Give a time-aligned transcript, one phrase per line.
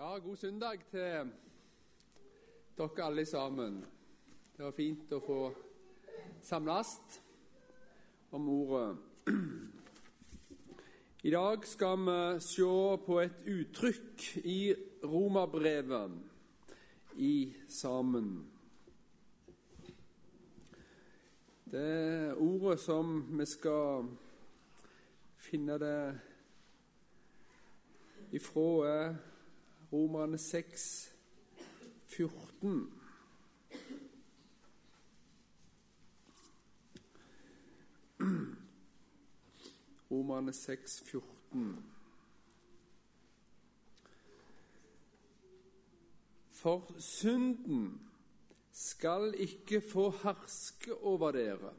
[0.00, 1.30] Ja, god søndag til
[2.78, 3.74] dere alle sammen.
[4.56, 5.40] Det var fint å få
[6.40, 6.88] samles
[8.32, 8.96] om ordet.
[11.28, 12.16] I dag skal vi
[12.46, 12.70] se
[13.04, 14.74] på et uttrykk i
[15.04, 16.16] romerbrevet
[17.20, 18.30] i sammen.
[21.68, 24.08] Det ordet som vi skal
[25.36, 26.20] finne det
[28.32, 29.29] ifra, er
[29.92, 31.14] Romerne 6,
[32.06, 32.92] 14.
[40.10, 41.84] Romerne 6, 14.
[46.50, 48.00] For synden
[48.72, 51.72] skal ikke få herske over dere,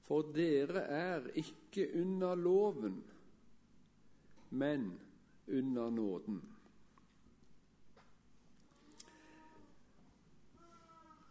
[0.00, 3.04] for dere er ikke under loven,
[4.50, 5.05] men
[5.48, 6.42] under nåden.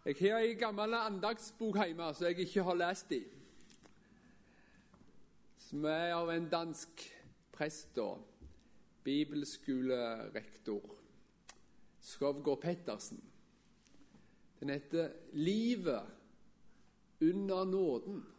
[0.05, 3.23] Jeg har ei gammel andagsbok hjemme som jeg ikke har lest i.
[5.65, 7.01] Som er av en dansk
[7.55, 8.21] prest og
[9.03, 10.93] bibelskolerektor,
[12.01, 13.23] Skovgård Pettersen.
[14.59, 16.05] Den heter 'Livet
[17.21, 18.34] under nåden'.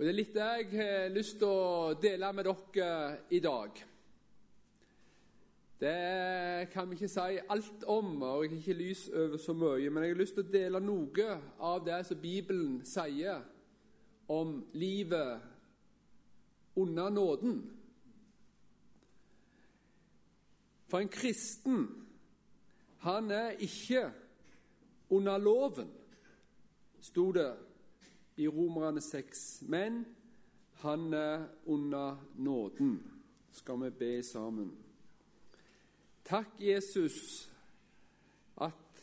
[0.00, 2.92] Og Det er litt det jeg har lyst til å dele med dere
[3.36, 3.80] i dag.
[5.76, 9.90] Det kan vi ikke si alt om, og jeg har ikke lys over så mye,
[9.92, 11.36] men jeg har lyst til å dele noe
[11.68, 13.44] av det som Bibelen sier
[14.32, 15.44] om livet
[16.80, 17.60] under nåden.
[20.88, 21.90] For en kristen,
[23.04, 24.06] han er ikke
[25.12, 25.92] under loven,
[27.04, 27.50] sto det
[28.40, 30.04] i Romerne 6, men
[30.80, 32.94] han er under nåden.
[33.52, 34.70] Skal vi be sammen.
[36.24, 37.50] Takk, Jesus,
[38.56, 39.02] at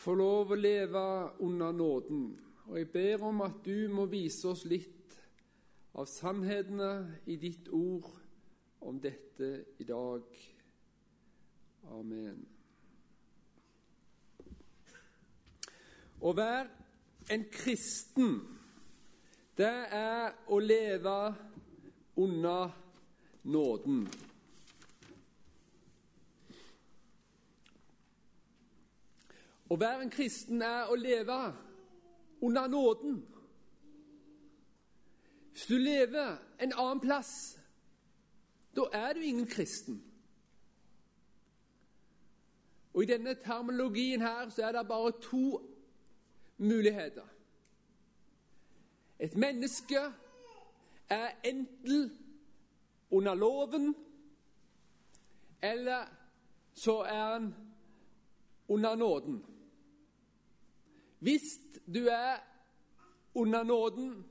[0.00, 1.02] få lov å leve
[1.44, 2.24] under nåden.
[2.66, 5.18] Og jeg ber om at du må vise oss litt
[5.94, 8.08] av sannhetene i ditt ord
[8.80, 10.24] om dette i dag.
[11.90, 12.42] Amen.
[16.20, 16.79] Å være
[17.30, 18.58] en kristen,
[19.58, 21.34] det er å leve
[22.16, 22.72] under
[23.42, 24.08] nåden.
[29.70, 31.38] Å være en kristen er å leve
[32.42, 33.22] under nåden.
[35.52, 37.32] Hvis du lever en annen plass,
[38.74, 40.02] da er du ingen kristen.
[42.94, 45.69] Og I denne terminologien her så er det bare to
[46.60, 47.26] muligheter.
[49.18, 49.98] Et menneske
[51.08, 52.18] er enten
[53.10, 53.96] under loven,
[55.62, 56.06] eller
[56.74, 57.54] så er han
[58.68, 59.44] under nåden.
[61.18, 61.42] Hvis
[61.94, 62.36] du er
[63.34, 64.26] under nåden,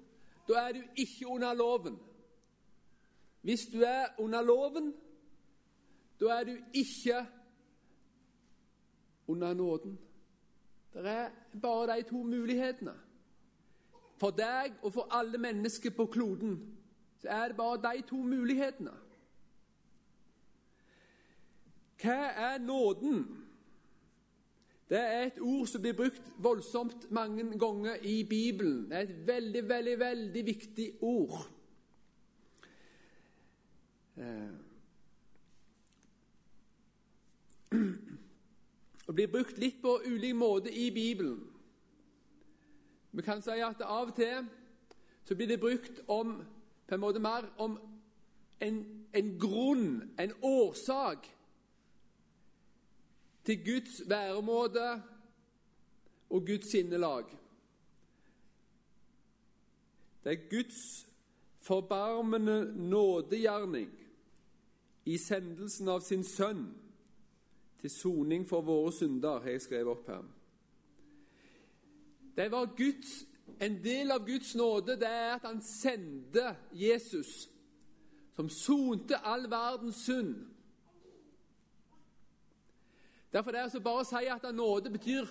[0.48, 2.00] da er du ikke under loven.
[3.42, 4.94] Hvis du er under loven,
[6.20, 7.26] da er du ikke
[9.28, 10.00] under nåden.
[10.94, 11.30] Det er
[11.62, 12.94] bare de to mulighetene.
[14.20, 16.58] For deg og for alle mennesker på kloden
[17.22, 18.96] så er det bare de to mulighetene.
[22.00, 23.26] Hva er nåden?
[24.90, 28.88] Det er et ord som blir brukt voldsomt mange ganger i Bibelen.
[28.90, 31.44] Det er et veldig, veldig, veldig viktig ord.
[34.18, 34.69] Eh.
[39.10, 41.40] Det blir brukt litt på ulik måte i Bibelen.
[43.12, 44.44] Vi kan si at av og til
[45.26, 46.36] så blir det brukt om
[46.86, 47.80] på en måte mer om
[48.62, 48.78] en,
[49.14, 51.26] en grunn, en årsak,
[53.46, 55.02] til Guds væremåte
[56.30, 57.26] og Guds sinnelag.
[60.24, 61.08] Det er Guds
[61.66, 63.90] forbarmende nådegjerning
[65.06, 66.68] i sendelsen av sin sønn
[67.82, 70.24] til soning for våre synder, har jeg skrevet opp her.
[72.36, 73.26] Det var Guds,
[73.60, 77.50] En del av Guds nåde det er at han sendte Jesus,
[78.36, 80.36] som sonte all verdens synd
[83.34, 85.28] Derfor er det altså bare å si at nåde betyr,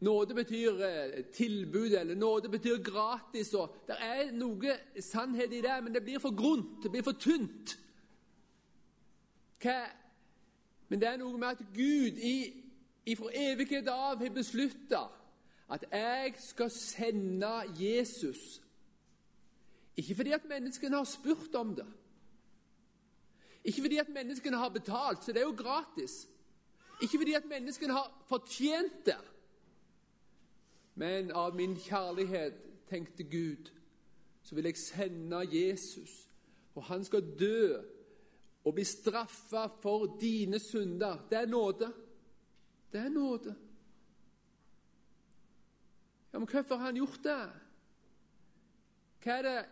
[0.00, 3.54] nåde betyr eh, tilbud, eller nåde betyr gratis.
[3.54, 7.18] og Det er noe sannhet i det, men det blir for grunt, det blir for
[7.20, 7.76] tynt.
[9.60, 9.76] Hva?
[10.88, 15.06] Men det er noe med at Gud i, fra evighet av har beslutta
[15.74, 18.60] at jeg skal sende Jesus
[19.96, 21.86] Ikke fordi at menneskene har spurt om det.
[23.64, 26.28] Ikke fordi at menneskene har betalt, så det er jo gratis.
[27.02, 29.20] Ikke fordi at menneskene har fortjent det.
[30.94, 32.58] Men av min kjærlighet,
[32.90, 33.70] tenkte Gud,
[34.42, 36.28] så vil jeg sende Jesus,
[36.74, 37.80] og han skal dø
[38.64, 41.26] og bli straffa for dine synder.
[41.30, 41.92] Det er nåde.
[42.92, 43.54] Det er nåde.
[46.32, 47.42] Ja, Men hvorfor har han gjort det?
[49.24, 49.66] Hva er det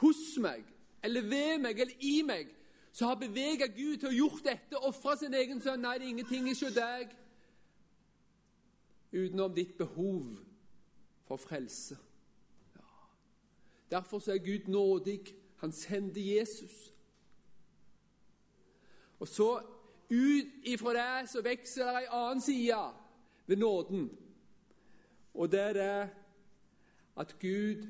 [0.00, 0.64] hos meg,
[1.02, 2.50] eller ved meg, eller i meg
[2.92, 5.80] som har beveget Gud til å gjort dette, ofre sin egen sønn?
[5.80, 7.16] Nei, det er ingenting hos deg
[9.12, 10.26] utenom ditt behov
[11.26, 11.98] for frelse.
[12.76, 12.86] Ja.
[13.90, 15.20] Derfor er Gud nådig.
[15.56, 16.92] Han sendte Jesus.
[19.20, 19.50] Og så
[20.10, 22.80] ut ifra det så vokser det ei annen side
[23.46, 24.08] ved nåden.
[25.34, 26.10] Og det er det
[27.20, 27.86] at Gud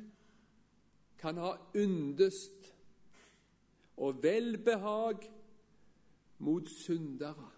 [1.19, 2.75] kan ha yndest
[3.97, 5.31] og velbehag
[6.39, 7.51] mot syndere.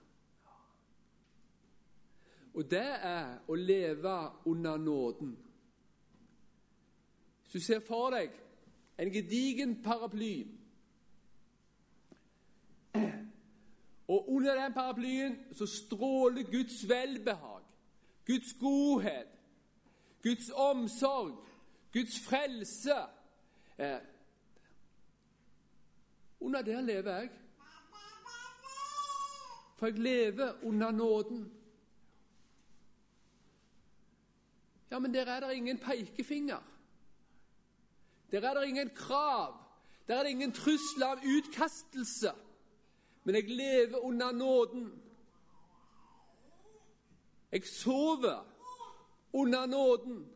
[2.55, 5.37] Og det er å leve under nåden.
[7.43, 8.35] Hvis du ser for deg
[9.01, 10.45] en gedigen paraply
[14.13, 17.61] Og under den paraplyen så stråler Guds velbehag,
[18.27, 19.29] Guds godhet,
[20.23, 21.47] Guds omsorg,
[21.93, 22.95] Guds frelse.
[23.79, 24.01] Eh,
[26.41, 27.31] under der lever jeg.
[29.77, 31.53] For jeg lever under nåden.
[34.91, 36.63] Ja, men der er det ingen pekefinger.
[38.31, 39.59] Der er det ingen krav.
[40.09, 42.33] Der er det ingen trusler om utkastelse.
[43.25, 45.03] Men jeg lever under nåden.
[47.53, 48.47] Jeg sover
[49.33, 50.27] under nåden.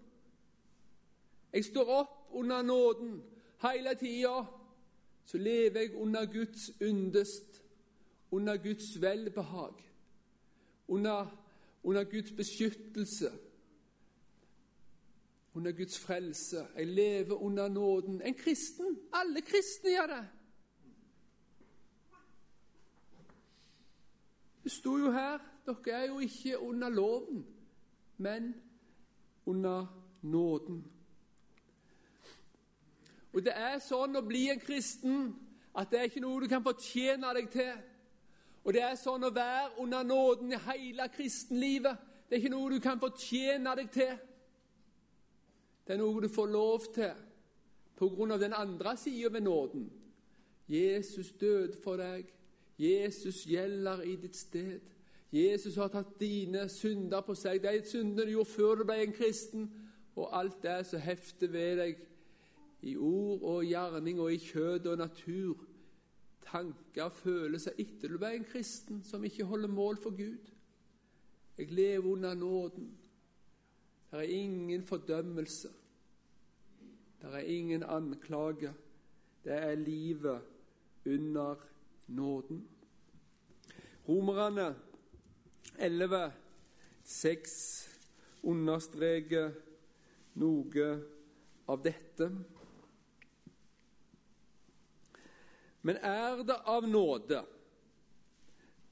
[1.52, 3.22] Jeg står opp under nåden.
[3.62, 4.44] Hele tida
[5.24, 7.62] så lever jeg under Guds yndest,
[8.30, 9.74] under Guds velbehag,
[10.88, 11.26] under,
[11.82, 13.30] under Guds beskyttelse,
[15.54, 16.66] under Guds frelse.
[16.76, 18.22] Jeg lever under nåden.
[18.22, 18.98] En kristen.
[19.12, 20.28] Alle kristne gjør det.
[24.66, 27.46] Det sto jo her dere er jo ikke under loven,
[28.16, 28.54] men
[29.46, 29.86] under
[30.22, 30.80] nåden.
[33.32, 35.28] Og det er sånn å bli en kristen
[35.70, 37.72] at det er ikke noe du kan fortjene deg til.
[38.66, 42.02] Og det er sånn å være under nåden i hele kristenlivet.
[42.26, 44.14] Det er ikke noe du kan fortjene deg til.
[45.86, 47.26] Det er noe du får lov til
[47.94, 49.92] på grunn av den andre sida ved nåden.
[50.66, 52.34] Jesus døde for deg.
[52.78, 54.80] Jesus gjelder i ditt sted.
[55.32, 59.14] Jesus har tatt dine synder på seg, de syndene du gjorde før du ble en
[59.16, 59.70] kristen,
[60.16, 62.04] og alt det som hefter ved deg
[62.86, 65.64] i ord og gjerning og i kjød og natur,
[66.46, 70.52] tanker følelser etter du ble en kristen som ikke holder mål for Gud.
[71.58, 72.92] Jeg lever under nåden.
[74.10, 75.68] Det er ingen fordømmelse.
[77.22, 78.72] Det er ingen anklage.
[79.44, 80.40] Det er livet
[81.06, 81.75] under nåden.
[84.06, 84.74] Romerne
[85.78, 86.32] 11,
[87.02, 87.88] 6
[88.46, 89.50] understreker
[90.38, 90.86] noe
[91.66, 92.30] av dette.
[95.86, 97.42] Men er det av nåde,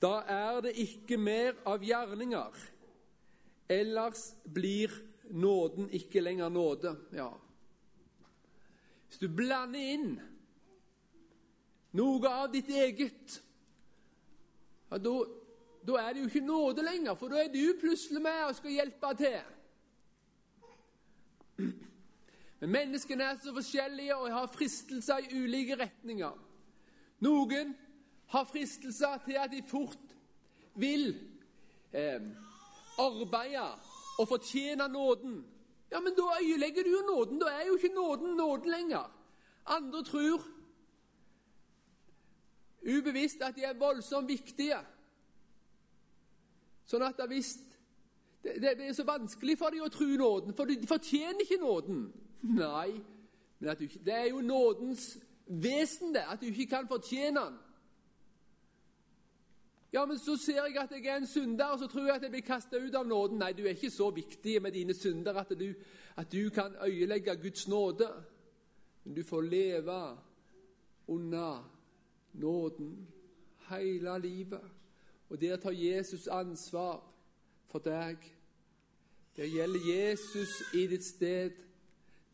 [0.02, 2.60] da er det ikke mer av gjerninger.
[3.70, 4.92] Ellers blir
[5.30, 6.92] nåden ikke lenger nåde.
[7.14, 7.30] Ja.
[9.08, 10.33] Hvis du blander inn
[11.94, 13.40] noe av ditt eget,
[14.90, 18.56] ja, da, er det jo ikke nåde lenger, for da er du plutselig med og
[18.58, 19.38] skal hjelpe til.
[22.60, 26.38] Men menneskene er så forskjellige og har fristelser i ulike retninger.
[27.24, 27.74] Noen
[28.32, 30.14] har fristelser til at de fort
[30.80, 31.10] vil
[31.92, 32.22] eh,
[32.98, 33.66] arbeide
[34.18, 35.42] og fortjene nåden.
[35.92, 37.38] Ja, men da øyelegger du jo nåden.
[37.38, 39.10] Da er jo ikke nåden nåden lenger.
[39.66, 40.42] Andre tror
[42.84, 44.78] ubevisst at de er voldsomt viktige.
[46.88, 47.64] Sånn at visst,
[48.44, 52.06] det, det er så vanskelig for dem å tro nåden, for de fortjener ikke nåden.
[52.60, 52.90] Nei,
[53.58, 55.14] men du, det er jo nådens
[55.46, 57.60] vesen, det, at du ikke kan fortjene den.
[59.94, 62.24] Ja, men så ser jeg at jeg er en synder, og så tror jeg at
[62.26, 63.38] jeg blir kasta ut av nåden.
[63.38, 65.68] Nei, du er ikke så viktig med dine synder at du,
[66.18, 68.08] at du kan øyelegge Guds nåde.
[69.04, 70.00] Men du får leve
[71.06, 71.62] under
[72.34, 73.08] nåden
[73.68, 74.60] hele livet.
[75.28, 77.02] Og der tar Jesus ansvar
[77.66, 78.16] for deg.
[79.36, 81.50] Der gjelder Jesus i ditt sted.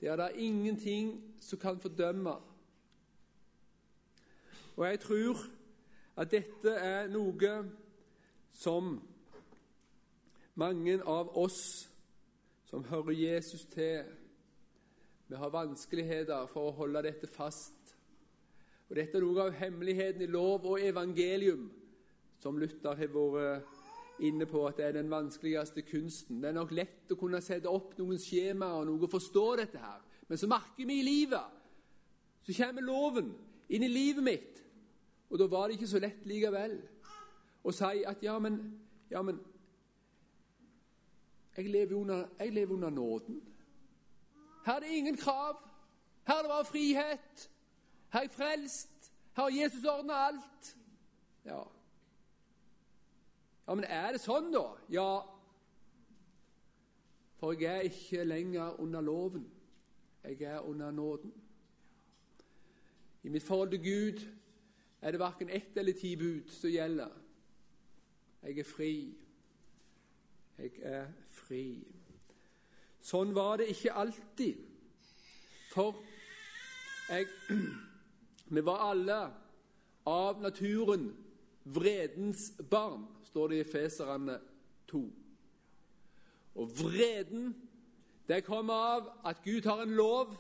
[0.01, 2.35] Der er det ingenting som kan fordømme
[4.77, 5.37] Og jeg tror
[6.17, 7.51] at dette er noe
[8.53, 8.95] som
[10.55, 11.89] mange av oss
[12.65, 14.05] som hører Jesus til,
[15.29, 17.80] vi har vanskeligheter for å holde dette fast.
[18.91, 21.69] Og Dette er noe av hemmeligheten i lov og evangelium,
[22.43, 23.77] som Luther har vært
[24.27, 26.41] inne på at det er den vanskeligste kunsten.
[26.43, 29.81] Det er nok lett å kunne sette opp noen skjemaer og noe å forstå dette
[29.81, 30.01] her.
[30.29, 31.57] Men så merker vi i livet
[32.41, 33.33] Så kommer loven
[33.69, 34.61] inn i livet mitt.
[35.31, 36.79] Og da var det ikke så lett likevel
[37.63, 38.57] å si at ja, men,
[39.13, 39.37] ja, men
[41.57, 43.43] jeg lever, under, jeg lever under nåden.
[44.65, 45.61] Her er det ingen krav.
[46.27, 47.50] Her er det bare frihet.
[48.13, 49.13] Er jeg frelst.
[49.33, 50.77] Har Jesus ordna alt.
[51.45, 51.63] Ja.
[53.67, 54.65] ja, men er det sånn, da?
[54.93, 55.11] Ja.
[57.41, 59.47] For jeg er ikke lenger under loven.
[60.25, 61.33] Jeg er under nåden.
[63.23, 64.27] I mitt forhold til Gud
[65.01, 67.13] er det verken ett eller ti bud som gjelder.
[68.43, 68.95] Jeg er fri.
[70.59, 71.65] Jeg er fri.
[73.01, 74.61] Sånn var det ikke alltid.
[75.73, 75.97] For
[77.09, 77.29] jeg,
[78.51, 79.19] vi var alle
[80.07, 81.11] av naturen
[81.63, 84.39] vredens barn, står det i Feserne
[84.91, 85.03] 2.
[86.55, 87.53] Og vreden,
[88.29, 90.35] det kommer av at Gud har en lov,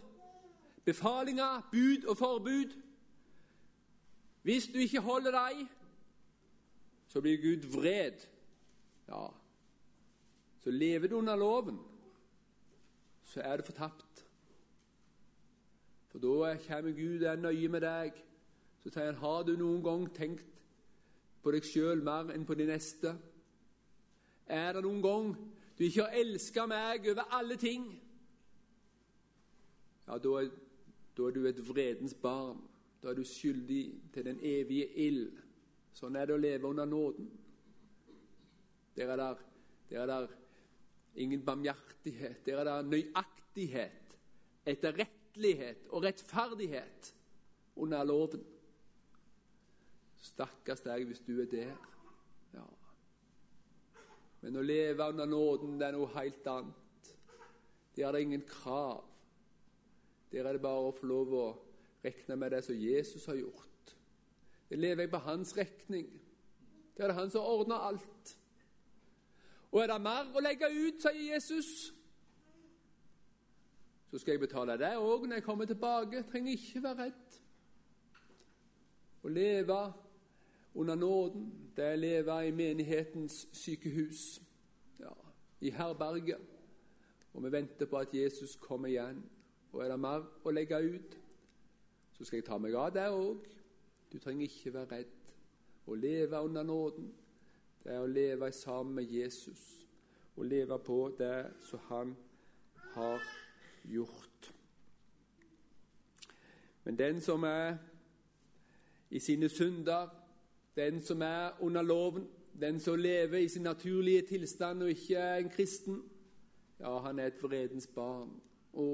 [0.84, 2.74] befalinger, bud og forbud.
[4.42, 5.66] Hvis du ikke holder deg,
[7.08, 8.26] så blir Gud vred.
[9.08, 9.28] Ja,
[10.60, 11.78] så lever du under loven,
[13.24, 14.09] så er du fortapt.
[16.10, 18.16] For da kommer Gud er nøye med deg.
[18.82, 20.62] Så sier han, har du noen gang tenkt
[21.42, 23.14] på deg sjøl mer enn på de neste?
[24.50, 25.28] Er det noen gang
[25.78, 27.86] du ikke har elska meg over alle ting?
[30.08, 30.50] Ja, da er,
[31.16, 32.58] da er du et vredens barn.
[33.00, 35.38] Da er du skyldig til den evige ild.
[35.96, 37.30] Sånn er det å leve under nåden.
[38.98, 39.44] Der er der,
[39.88, 40.34] der er der
[41.14, 42.42] ingen barmhjertighet.
[42.46, 44.18] Der er der nøyaktighet,
[45.30, 47.14] etterrettelighet og rettferdighet
[47.76, 48.44] under loven.
[50.20, 51.76] Stakkars deg hvis du er der.
[52.54, 52.66] Ja.
[54.42, 57.12] Men å leve under nåden, det er noe helt annet.
[57.96, 59.04] Der er det ingen krav.
[60.32, 61.46] Der er det bare å få lov å
[62.04, 63.94] regne med det som Jesus har gjort.
[64.68, 66.10] Det lever jeg på hans regning.
[66.96, 68.36] Der er det han som ordner alt.
[69.72, 71.92] Og er det mer å legge ut, sier Jesus,
[74.10, 76.16] så skal jeg betale det òg når jeg kommer tilbake.
[76.16, 77.36] Jeg trenger ikke være redd.
[79.22, 79.80] Å leve
[80.74, 81.44] under nåden,
[81.76, 84.40] det er å leve i menighetens sykehus,
[84.98, 85.12] ja,
[85.60, 86.42] i herberget.
[87.34, 89.22] Og vi venter på at Jesus kommer igjen.
[89.72, 91.14] Og er det mer å legge ut,
[92.16, 93.44] så skal jeg ta meg av det òg.
[94.10, 95.34] Du trenger ikke være redd.
[95.86, 97.12] Å leve under nåden,
[97.84, 99.62] det er å leve sammen med Jesus
[100.36, 102.16] og leve på det som han
[102.96, 103.49] har gjort.
[106.84, 107.76] Men den som er
[109.10, 110.08] i sine synder,
[110.76, 112.28] den som er under loven,
[112.60, 116.02] den som lever i sin naturlige tilstand og ikke er en kristen,
[116.80, 118.32] ja, han er et vredens barn.
[118.72, 118.86] Å,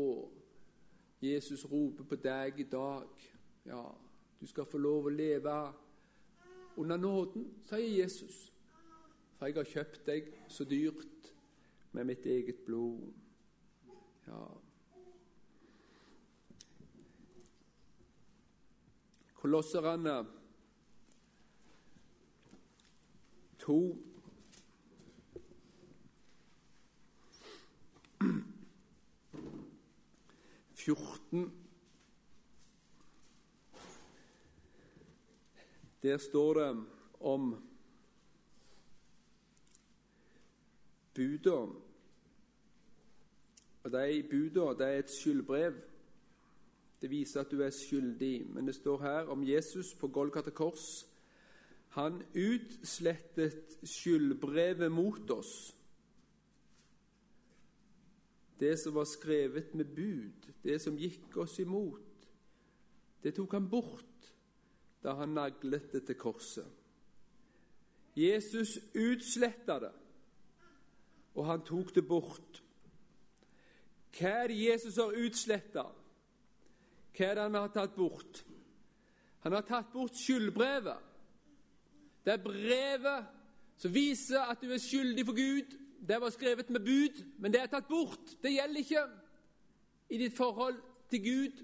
[1.23, 3.29] Jesus roper på deg i dag.
[3.67, 3.85] Ja,
[4.41, 5.55] du skal få lov å leve
[6.77, 8.47] under nåden, sier Jesus
[9.37, 11.33] for jeg har kjøpt deg så dyrt
[11.93, 13.13] med mitt eget blod.
[14.27, 14.45] Ja.
[19.47, 20.27] Kolosserne
[23.59, 23.97] to
[30.75, 31.53] Fjorten
[36.03, 36.85] Der står det
[37.21, 37.67] om
[41.15, 41.51] buda.
[41.51, 41.77] Og
[43.85, 45.96] De buda det er et skyldbrev.
[47.07, 48.49] Det viser at du er skyldig.
[48.51, 51.07] Men det står her om Jesus på Golgata kors.
[51.95, 55.53] Han utslettet skyldbrevet mot oss.
[58.59, 62.27] Det som var skrevet med bud, det som gikk oss imot.
[63.23, 64.33] Det tok han bort
[65.05, 66.67] da han naglet det til korset.
[68.17, 69.93] Jesus utsletta det
[71.37, 72.63] og han tok det bort.
[74.17, 75.85] Hva er det Jesus har utsletta?
[77.17, 78.43] Hva er det han har tatt bort?
[79.47, 80.99] Han har tatt bort skyldbrevet.
[82.27, 83.29] Det er brevet
[83.81, 85.77] som viser at du er skyldig for Gud.
[86.07, 88.35] Det var skrevet med bud, men det er tatt bort.
[88.43, 89.05] Det gjelder ikke
[90.11, 90.77] i ditt forhold
[91.11, 91.63] til Gud,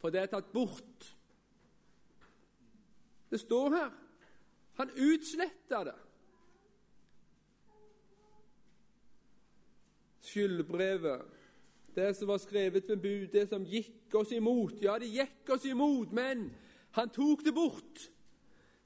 [0.00, 1.06] for det er tatt bort.
[3.30, 3.92] Det står her.
[4.80, 5.94] Han utsletta det.
[10.24, 11.22] Skyldbrevet,
[11.94, 14.82] det som var skrevet ved bud, det som gikk oss imot.
[14.82, 16.48] Ja, det gikk oss imot, men
[16.94, 18.08] han tok det bort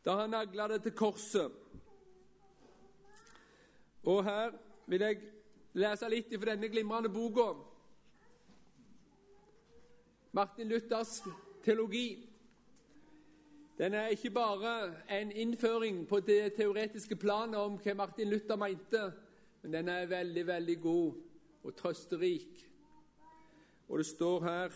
[0.05, 1.53] da han nagla det til korset.
[4.09, 4.55] Og her
[4.87, 5.19] vil jeg
[5.77, 7.51] lese litt fra denne glimrende boka.
[10.33, 11.19] Martin Luthers
[11.65, 12.25] teologi.
[13.79, 19.03] Den er ikke bare en innføring på det teoretiske planet om hva Martin Luther mente,
[19.63, 21.13] men den er veldig, veldig god
[21.65, 22.68] og trøsterik.
[23.89, 24.69] Og det står her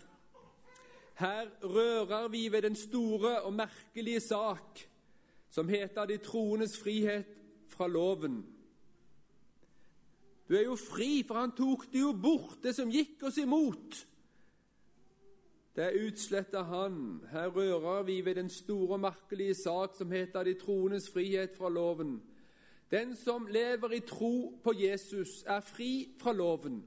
[1.19, 4.88] Her rører vi ved den store og merkelige sak
[5.50, 7.25] som heter de troendes frihet
[7.69, 8.47] fra loven.
[10.49, 14.07] Du er jo fri, for han tok det jo bort, det som gikk oss imot.
[15.76, 17.21] Det utsletta han.
[17.31, 21.69] Her rører vi ved den store og merkelige sak som heter de troendes frihet fra
[21.69, 22.23] loven.
[22.90, 26.83] Den som lever i tro på Jesus, er fri fra loven.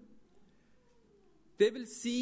[1.60, 2.20] Det vil si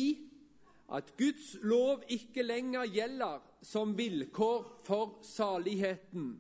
[0.94, 6.36] at Guds lov ikke lenger gjelder som vilkår for saligheten.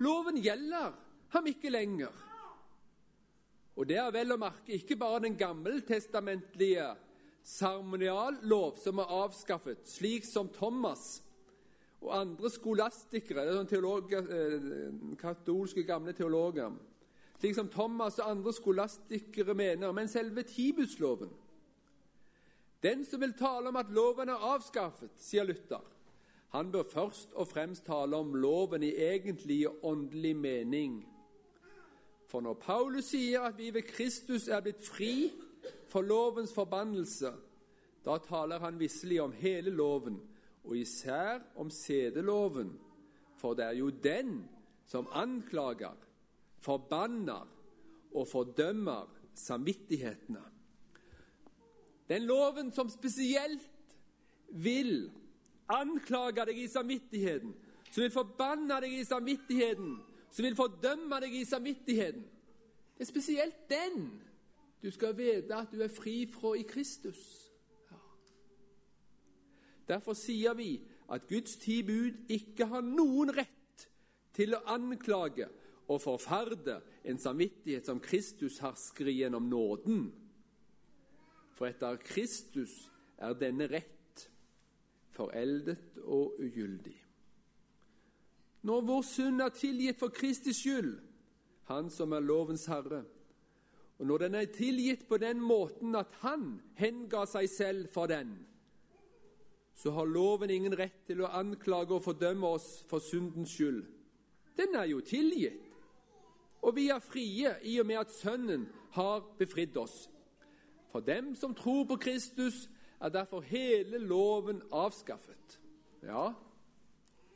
[0.00, 0.92] Loven gjelder
[1.34, 2.12] ham ikke lenger.
[3.76, 6.88] Og det er vel å merke ikke bare den gammeltestamentlige
[7.46, 11.20] seremoniallov som er avskaffet, slik som Thomas
[12.00, 16.72] og andre skolastikere, det er sånn teologer, eh, katolske gamle teologer,
[17.40, 21.28] slik som Thomas og andre skolastikere mener, men selve Tibusloven.
[22.82, 25.84] Den som vil tale om at loven er avskaffet, sier Luther,
[26.50, 30.96] han bør først og fremst tale om loven i egentlig åndelig mening.
[32.30, 35.30] For når Paulus sier at vi ved Kristus er blitt fri
[35.90, 37.32] for lovens forbannelse,
[38.04, 40.18] da taler han visselig om hele loven,
[40.64, 42.72] og især om sedeloven,
[43.36, 44.40] for det er jo den
[44.86, 45.96] som anklager,
[46.60, 47.46] forbanner
[48.14, 50.42] og fordømmer samvittighetene.
[52.10, 53.94] Den loven som spesielt
[54.50, 55.10] vil
[55.70, 57.52] anklage deg i samvittigheten,
[57.90, 59.92] som vil forbanne deg i samvittigheten,
[60.30, 62.24] som vil fordømme deg i samvittigheten.
[62.98, 64.10] Det er spesielt den
[64.82, 67.20] du skal vite at du er fri fra i Kristus.
[67.90, 68.00] Ja.
[69.94, 73.86] Derfor sier vi at Guds ti bud ikke har noen rett
[74.34, 75.48] til å anklage
[75.90, 80.10] og forferde en samvittighet som Kristus hersker gjennom nåden.
[81.60, 82.72] For etter Kristus
[83.20, 84.22] er denne rett
[85.12, 86.94] foreldet og ugyldig.
[88.64, 90.94] Når vår synd er tilgitt for Kristi skyld,
[91.68, 93.04] Han som er lovens herre,
[93.98, 98.32] og når den er tilgitt på den måten at han henga seg selv for den,
[99.76, 103.84] så har loven ingen rett til å anklage og fordømme oss for syndens skyld.
[104.56, 105.68] Den er jo tilgitt,
[106.64, 110.08] og vi er frie i og med at Sønnen har befridd oss.
[110.90, 112.68] For dem som tror på Kristus,
[113.00, 115.58] er derfor hele loven avskaffet.
[116.02, 116.32] Ja,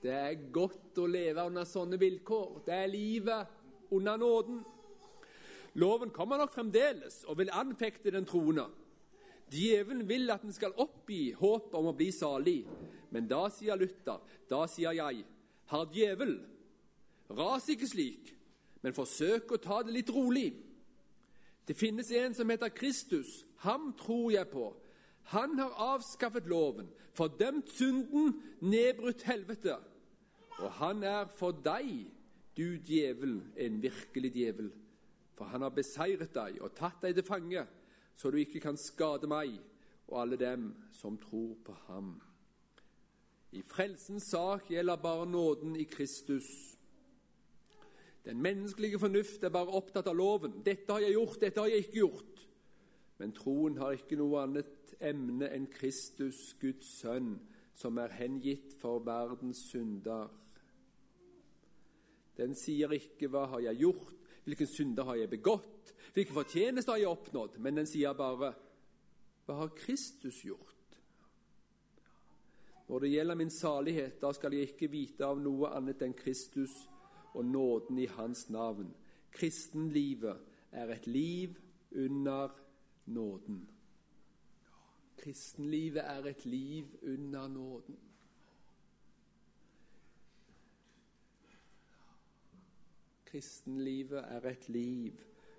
[0.02, 2.62] det er godt å leve under sånne vilkår.
[2.66, 4.64] Det er livet under nåden.
[5.80, 8.66] Loven kommer nok fremdeles og vil anfekte den troende.
[9.50, 12.60] Djevelen vil at den skal oppgi håpet om å bli salig.
[13.14, 15.24] Men da sier Luther, da sier jeg,
[15.70, 16.36] herr djevel,
[17.30, 18.32] ras ikke slik,
[18.82, 20.50] men forsøk å ta det litt rolig.
[21.68, 23.44] Det finnes en som heter Kristus.
[23.64, 24.68] Ham tror jeg på.
[25.32, 29.78] Han har avskaffet loven, fordømt synden, nedbrutt helvete.
[30.58, 32.10] Og han er for deg,
[32.56, 34.68] du djevel, en virkelig djevel.
[35.34, 37.64] For han har beseiret deg og tatt deg til fange,
[38.14, 39.56] så du ikke kan skade meg
[40.06, 42.14] og alle dem som tror på ham.
[43.54, 46.73] I frelsens sak gjelder bare nåden i Kristus.
[48.24, 50.62] Den menneskelige fornuft er bare opptatt av loven.
[50.64, 52.46] 'Dette har jeg gjort, dette har jeg ikke gjort.'
[53.18, 57.36] Men troen har ikke noe annet emne enn Kristus, Guds sønn,
[57.74, 60.28] som er hengitt for verdens synder.
[62.36, 65.94] Den sier ikke 'hva har jeg gjort', Hvilken synder har jeg begått?
[66.12, 67.58] 'Hvilken fortjeneste har jeg oppnådd?
[67.58, 68.54] Men den sier bare
[69.46, 71.00] Hva har Kristus gjort?
[72.88, 76.88] Når det gjelder min salighet, da skal jeg ikke vite av noe annet enn Kristus
[77.34, 78.94] og nåden i Hans navn.
[79.30, 80.38] Kristenlivet
[80.72, 81.54] er et liv
[81.92, 82.48] under
[83.06, 83.68] nåden.
[85.16, 87.98] Kristenlivet er et liv under nåden.
[93.34, 95.12] kristenlivet er et liv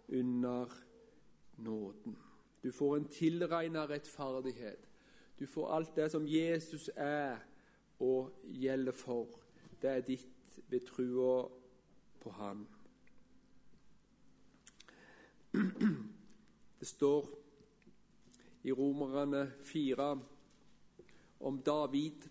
[0.08, 0.66] under
[1.58, 2.18] nåden.
[2.64, 4.88] Du får en tilregna rettferdighet.
[5.40, 7.38] Du får alt det som Jesus er
[8.00, 9.28] og gjelder for.
[9.82, 11.50] det er ditt ved trua
[12.26, 12.68] på Han.
[16.80, 17.30] Det står
[18.64, 20.08] i Romerne 4
[21.40, 22.26] om David,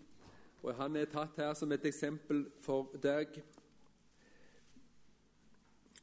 [0.61, 3.39] og han er tatt her som et eksempel for deg.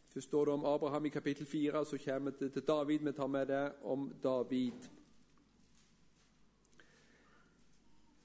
[0.09, 3.05] Først står det om Abraham i kapittel 4, så kommer det til David.
[3.05, 4.88] Vi tar med det om David.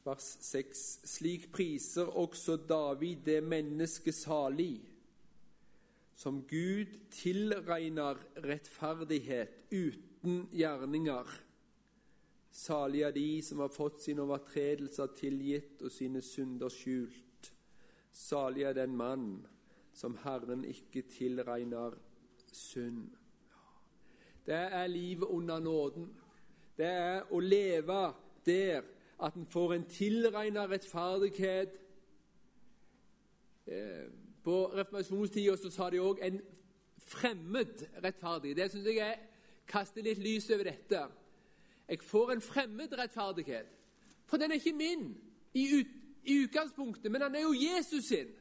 [0.08, 0.90] Vers 6.
[1.04, 4.97] Slik priser også David det mennesket salig,
[6.18, 11.30] som Gud tilregner rettferdighet uten gjerninger.
[12.52, 17.52] Salig er de som har fått sine overtredelser tilgitt og sine synder skjult.
[18.10, 19.30] Salig er den mann
[19.94, 21.94] som Herren ikke tilregner
[22.50, 23.12] synd.
[24.48, 26.10] Det er livet under nåden.
[26.78, 28.04] Det er å leve
[28.48, 28.82] der
[29.22, 31.78] at en får en tilregnet rettferdighet.
[33.68, 34.08] Eh,
[34.48, 36.40] på reformasjonstida sa de òg en
[37.08, 38.56] fremmed rettferdig.
[38.56, 39.24] Det syns jeg er,
[39.68, 41.02] kaster litt lys over dette.
[41.88, 43.74] Jeg får en fremmed rettferdighet.
[44.28, 45.10] For den er ikke min
[45.54, 45.92] i, ut,
[46.24, 48.32] i utgangspunktet, men han er jo Jesus sin.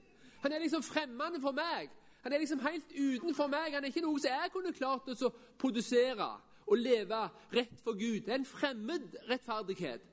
[0.42, 1.90] Han er liksom fremmende for meg.
[2.22, 3.74] Han er liksom helt utenfor meg.
[3.74, 6.28] Han er ikke noe som jeg kunne klart å produsere
[6.66, 7.20] og leve
[7.54, 8.22] rett for Gud.
[8.26, 10.06] Det er en fremmed rettferdighet.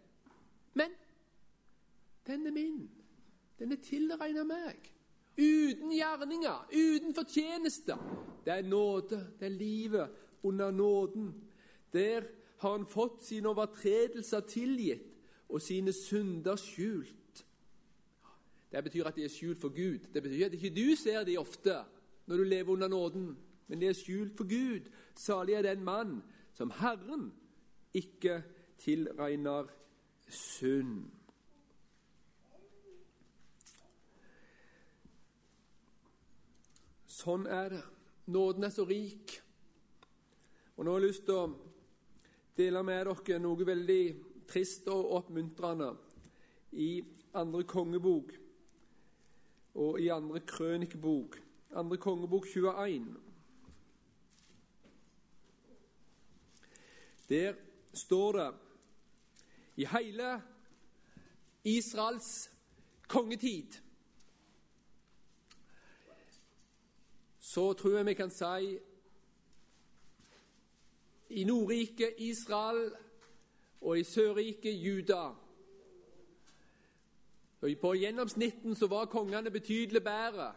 [0.74, 0.94] Men
[2.28, 2.84] den er min.
[3.60, 4.93] Den er tilregnet meg.
[5.38, 7.98] Uten gjerninger, uten fortjenester.
[8.46, 9.28] Det er nåde.
[9.40, 10.10] Det er livet
[10.44, 11.34] under nåden.
[11.94, 12.22] Der
[12.58, 15.10] har han fått sine overtredelser tilgitt
[15.50, 17.46] og sine synder skjult.
[18.72, 20.08] Det betyr at de er skjult for Gud.
[20.14, 21.76] Det betyr at ikke du ser de ofte
[22.26, 24.90] når du lever under nåden, men de er skjult for Gud.
[25.16, 26.22] Salig er den mann
[26.54, 27.32] som Herren
[27.94, 28.42] ikke
[28.78, 29.70] tilregner
[30.30, 31.06] synd.
[37.24, 37.84] Sånn er det.
[38.36, 39.38] Nåden er så rik.
[40.76, 41.44] Og nå har jeg lyst til å
[42.58, 44.04] dele med dere noe veldig
[44.50, 45.94] trist og oppmuntrende
[46.84, 46.90] i
[47.40, 48.34] andre kongebok
[49.80, 51.38] og i andre krønikebok,
[51.80, 53.08] andre kongebok 21.
[57.30, 57.56] Der
[57.94, 58.50] står det
[59.82, 60.36] i hele
[61.64, 62.34] Israels
[63.08, 63.80] kongetid
[67.54, 68.78] Så tror jeg vi kan si
[71.30, 72.88] i Nordriket Israel
[73.82, 75.28] og i Sørriket Juda
[77.82, 80.48] på gjennomsnitten så var kongene betydelig bedre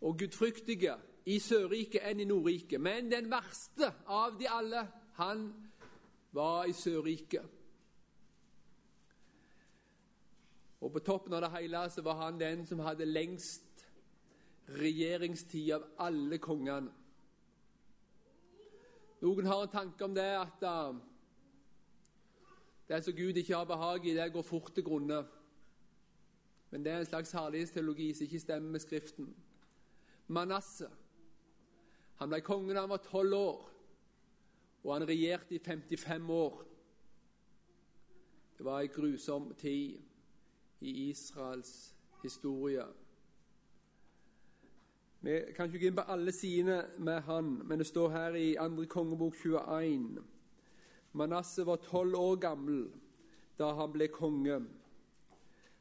[0.00, 0.94] og gudfryktige
[1.26, 2.80] i Sørriket enn i Nordriket.
[2.80, 4.86] Men den verste av de alle,
[5.18, 5.48] han
[6.30, 7.58] var i Sørriket.
[10.80, 13.71] Og på toppen av det hele så var han den som hadde lengst
[14.68, 16.90] regjeringstid av alle kongene.
[19.22, 20.96] Noen har en tanke om det at uh,
[22.88, 25.20] det som Gud ikke har behag i, det går fort til grunne.
[26.70, 29.28] Men det er en slags herlighetsteologi som ikke stemmer med Skriften.
[30.26, 30.90] Manasseh
[32.22, 33.62] han ble konge da han var tolv år,
[34.84, 36.60] og han regjerte i 55 år.
[38.58, 39.98] Det var en grusom tid
[40.86, 42.84] i Israels historie.
[45.22, 48.48] Vi kan ikke gå inn på alle sidene med han, men det står her i
[48.58, 48.88] 2.
[48.90, 50.18] kongebok 21.
[51.14, 52.88] Manasseh var tolv år gammel
[53.58, 54.58] da han ble konge.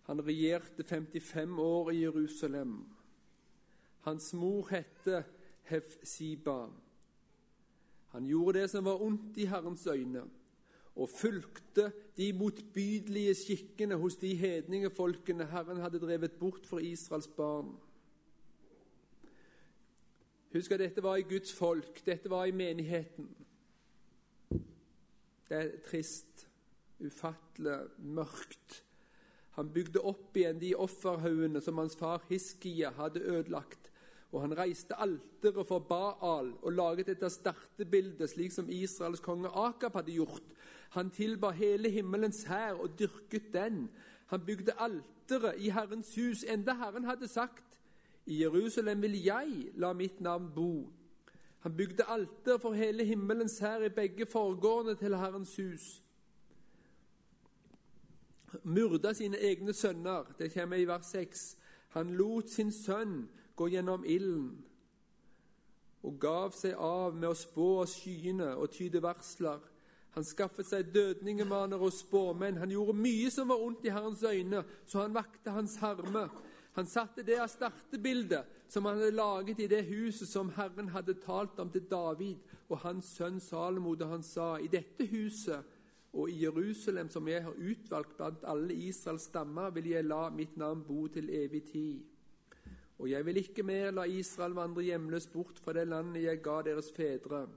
[0.06, 2.78] Han regjerte 55 år i Jerusalem.
[4.06, 5.24] Hans mor hette
[5.72, 6.70] Hefsiba.
[8.14, 10.28] Han gjorde det som var ondt i Herrens øyne,
[10.96, 17.80] og fulgte de motbydelige skikkene hos de hedningefolkene Herren hadde drevet bort for Israels barn.
[20.52, 23.30] Husk at dette var i Guds folk, dette var i menigheten.
[25.48, 26.48] Det er trist,
[27.00, 28.82] ufattelig, mørkt.
[29.56, 33.90] Han bygde opp igjen de offerhaugene som hans far Hiskia hadde ødelagt.
[34.32, 39.96] Og han reiste alteret for Baal og laget et erstattebilde, slik som Israels konge Akab
[40.00, 40.54] hadde gjort.
[40.96, 43.86] Han tilba hele himmelens hær og dyrket den.
[44.32, 47.71] Han bygde alteret i Herrens hus, enda Herren hadde sagt
[48.32, 50.72] i Jerusalem vil jeg la mitt navn bo.
[51.66, 55.90] Han bygde alter for hele himmelens hær i begge forgårdene til Herrens hus
[58.64, 60.24] myrda sine egne sønner.
[60.40, 61.58] Det kommer i vers 6.
[61.90, 64.64] Han lot sin sønn gå gjennom ilden
[66.02, 69.60] og gav seg av med å spå av skyene og tyde varsler.
[70.16, 72.58] Han skaffet seg dødningemaner og spåmenn.
[72.58, 76.26] Han gjorde mye som var ondt i Herrens øyne, så han vakte hans harme.
[76.74, 81.18] Han satte det av startebildet som han hadde laget i det huset som Herren hadde
[81.20, 85.64] talt om til David og hans sønn Salomo da han sa:" I dette huset
[86.14, 90.58] og i Jerusalem, som jeg har utvalgt blant alle Israels stammer, vil jeg la mitt
[90.58, 92.02] navn bo til evig tid.
[93.00, 96.62] Og jeg vil ikke mer la Israel vandre hjemløs bort fra det landet jeg ga
[96.62, 97.48] deres fedre,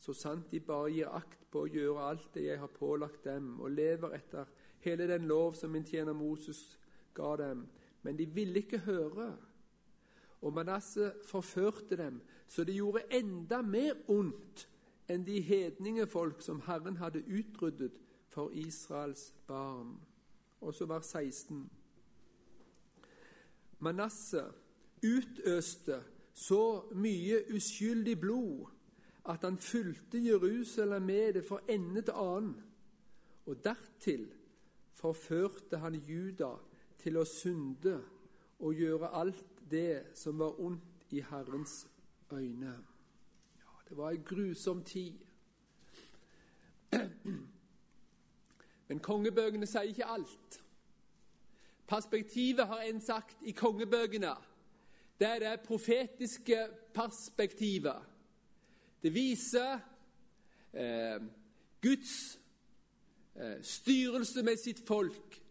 [0.00, 3.60] så sant de bare gir akt på å gjøre alt det jeg har pålagt dem,
[3.60, 4.48] og lever etter
[4.82, 6.78] hele den lov som min tjener Moses
[7.14, 7.66] ga dem.
[8.02, 9.36] Men de ville ikke høre.
[10.42, 14.68] Og Manasseh forførte dem, så det gjorde enda mer ondt
[15.10, 20.00] enn de hedningefolk som Herren hadde utryddet for Israels barn.
[20.60, 21.70] Og så var 16.
[23.78, 24.50] Manasseh
[25.02, 28.70] utøste så mye uskyldig blod
[29.28, 32.54] at han fulgte Jerusalem med det fra ende til annen.
[33.46, 34.26] Og dertil
[34.94, 36.54] forførte han Juda
[37.02, 37.96] til å synde
[38.62, 41.86] og gjøre alt det som var ondt i Herrens
[42.32, 42.74] øyne.
[43.58, 45.18] Ja, det var en grusom tid.
[48.88, 50.62] Men kongebøkene sier ikke alt.
[51.88, 54.34] Perspektivet har en sagt i kongebøkene.
[55.20, 58.02] Det er det profetiske perspektivet.
[59.02, 59.78] Det viser
[60.72, 61.22] eh,
[61.82, 62.40] Guds
[63.34, 65.41] eh, styrelse med sitt folk,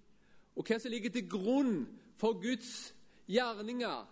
[0.62, 1.78] og hva som ligger til grunn
[2.21, 2.93] for Guds
[3.26, 4.04] gjerninger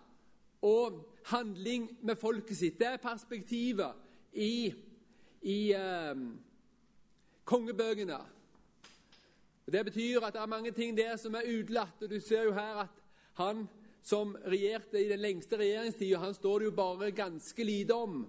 [0.66, 0.96] og
[1.30, 2.78] handling med folket sitt.
[2.80, 3.94] Det er perspektivet
[4.34, 4.72] i,
[5.46, 6.24] i eh,
[7.46, 8.18] kongebøkene.
[9.70, 12.02] Det betyr at det er mange ting der som er utelatt.
[12.10, 12.98] Du ser jo her at
[13.38, 13.68] han
[14.02, 18.24] som regjerte i den lengste regjeringstida, han står det jo bare ganske lite om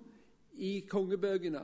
[0.53, 1.63] i kongebøkene.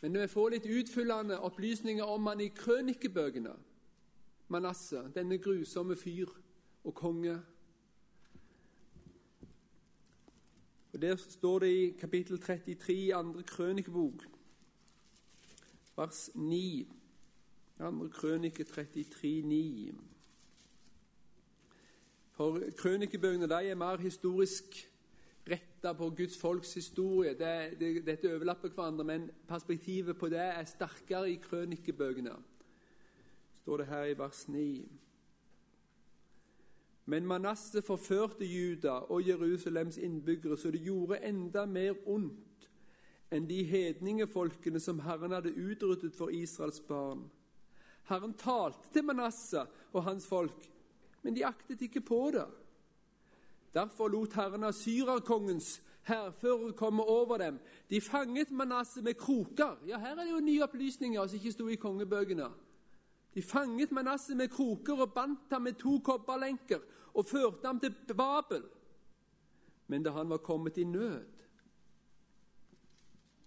[0.00, 3.52] Men vi får litt utfyllende opplysninger om han i krønikebøkene.
[4.48, 6.28] Manasseh, denne grusomme fyr
[6.84, 7.42] og konge.
[10.92, 14.22] Og Der står det i kapittel 33 i andre krønikebok,
[15.96, 16.88] vers 9.
[17.78, 19.92] Andre krønike 33, 9.
[22.32, 24.90] For krønikebøkene de er mer historisk
[25.50, 27.34] retta på Guds folks historie.
[27.38, 32.34] Det, det, dette overlapper hverandre, men perspektivet på det er sterkere i krønikebøkene.
[33.66, 34.88] Står det her i vers 9.
[37.04, 42.68] Men Manasseh forførte Juda og Jerusalems innbyggere, så det gjorde enda mer ondt
[43.34, 47.24] enn de hedningefolkene som Herren hadde utryddet for Israels barn.
[48.06, 50.68] Herren talte til Manasseh og hans folk,
[51.26, 52.46] men de aktet ikke på det.
[53.74, 57.58] Derfor lot Herren asyrerkongens hærfører komme over dem.
[57.90, 59.74] De fanget Manasseh med kroker.
[59.88, 62.46] Ja, her er det jo nye opplysninger som ikke sto i kongebøkene.
[63.36, 66.80] De fanget Manasseh med kroker og bandt ham med to kobberlenker
[67.14, 68.62] og førte ham til Babel.
[69.86, 71.44] Men da han var kommet i nød,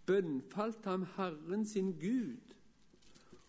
[0.06, 2.54] bønnfalt ham Herren sin Gud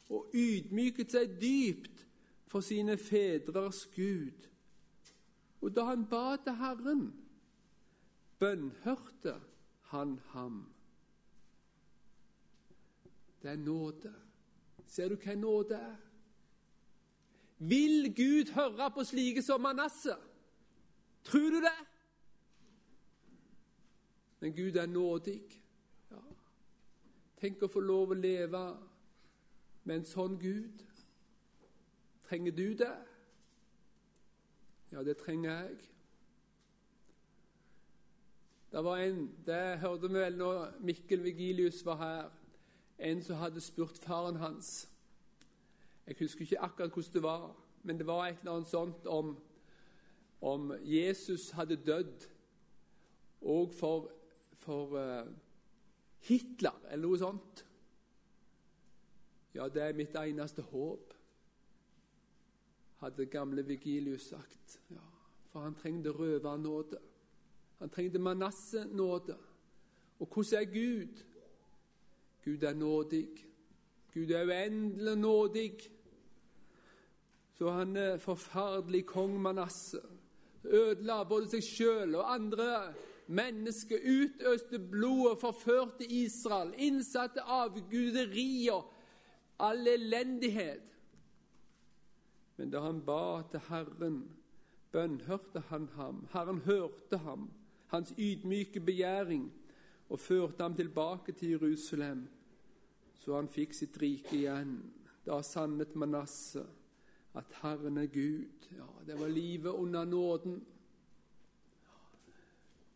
[0.09, 2.07] og ydmyket seg dypt
[2.48, 4.48] for sine fedrers Gud.
[5.61, 7.07] Og da han ba til Herren,
[8.38, 9.37] bønnhørte
[9.92, 10.62] han ham.
[13.42, 14.14] Det er nåde.
[14.87, 16.10] Ser du hva nåde er?
[17.61, 20.16] Vil Gud høre på slike som Manasseh?
[21.25, 21.79] Tror du det?
[24.40, 25.42] Men Gud er nådig.
[26.11, 26.23] Ja.
[27.40, 28.62] Tenk å få lov å leve
[29.85, 30.81] med en sånn Gud.
[32.31, 32.94] Trenger du det?
[34.94, 35.77] Ja, det trenger jeg.
[38.73, 42.33] Det var en, det hørte vi vel når Mikkel Vigilius var her,
[42.99, 44.88] en som hadde spurt faren hans
[46.11, 49.29] Jeg husker ikke akkurat hvordan det var, men det var et eller annet sånt om,
[50.42, 52.25] om Jesus hadde dødd
[53.46, 54.09] òg for,
[54.59, 55.29] for uh,
[56.27, 57.62] Hitler, eller noe sånt.
[59.55, 61.14] Ja, det er mitt eneste håp,
[63.05, 64.81] hadde gamle Vigilius sagt.
[64.90, 65.07] Ja,
[65.53, 66.99] for han trengte røvernåde.
[67.79, 69.38] Han trengte Manasseh-nåde.
[70.18, 71.25] Og hvordan er Gud?
[72.44, 73.29] Gud er nådig.
[74.11, 75.99] Gud er uendelig nådig.
[77.61, 80.01] Så han er forferdelig kong Manasseh
[80.64, 82.68] ødela både seg sjøl og andre
[83.29, 88.81] mennesker, utøste blod og forførte Israel, innsatte avguderier
[89.61, 90.88] all elendighet.
[92.57, 94.18] Men da han ba til Herren,
[94.92, 96.25] bønnhørte han ham.
[96.33, 97.51] Herren hørte ham,
[97.92, 99.51] hans ydmyke begjæring,
[100.09, 102.25] og førte ham tilbake til Jerusalem,
[103.20, 104.79] så han fikk sitt rike igjen.
[105.29, 106.80] Da sannet Manasseh
[107.35, 108.49] at Herren er Gud.
[108.73, 110.66] Ja, det var livet under nåden.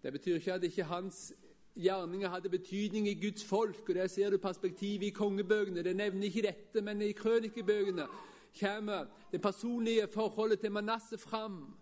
[0.03, 1.35] Det betyr ikke at ikke hans
[1.75, 3.89] gjerninger hadde betydning i Guds folk.
[3.89, 5.83] og Der ser du perspektivet i kongebøkene.
[5.83, 8.07] Det nevner ikke dette, men i krønikebøkene
[8.61, 11.75] kommer det personlige forholdet til Manasseh fram.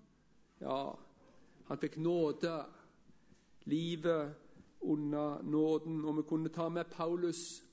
[0.61, 0.93] Ja,
[1.69, 2.65] han fikk nåde,
[3.65, 4.35] livet
[4.81, 6.05] under nåden.
[6.05, 7.65] Og vi kunne ta med Paulus,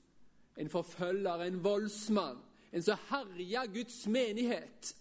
[0.56, 2.38] en forfølger, en voldsmann,
[2.72, 4.94] en som herja Guds menighet.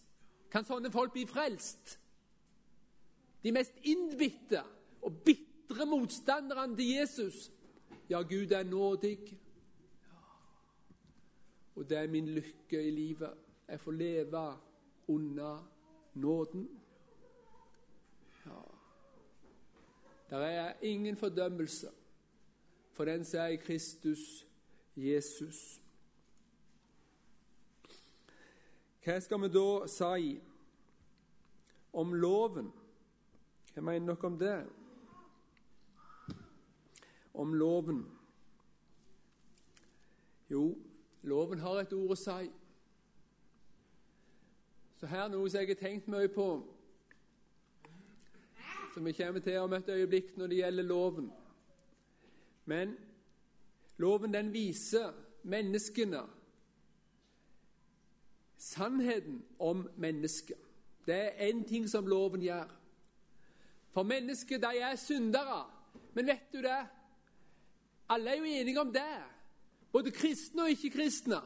[0.51, 1.97] Kan sånne folk bli frelst?
[3.43, 4.63] De mest innbitte
[5.05, 7.51] og bitre motstanderne til Jesus.
[8.10, 9.19] Ja, Gud er nådig.
[11.75, 13.34] Og det er min lykke i livet.
[13.67, 14.58] Jeg får leve
[15.08, 15.71] under
[16.13, 16.67] nåden.
[18.45, 18.62] Ja.
[20.29, 21.89] Der er ingen fordømmelse
[22.91, 24.45] for den som er i Kristus
[24.95, 25.82] Jesus.
[29.10, 30.36] Hva skal vi da si
[31.98, 32.67] om loven?
[33.74, 34.60] Hva mener dere om det?
[37.34, 38.04] Om loven?
[40.54, 40.78] Jo,
[41.24, 42.52] loven har et ord å si.
[45.02, 46.50] Så her er noe som jeg har tenkt mye på,
[48.93, 51.34] som vi kommer til om et øyeblikk når det gjelder loven.
[52.69, 52.93] Men
[53.98, 55.17] loven den viser
[55.50, 56.28] menneskene
[58.60, 60.58] sannheten om mennesket.
[61.06, 62.67] Det er én ting som loven gjør.
[63.89, 65.63] For mennesker, de er syndere.
[66.13, 66.82] Men vet du det?
[68.10, 69.24] Alle er jo enige om det,
[69.91, 71.41] både kristne og ikke-kristne.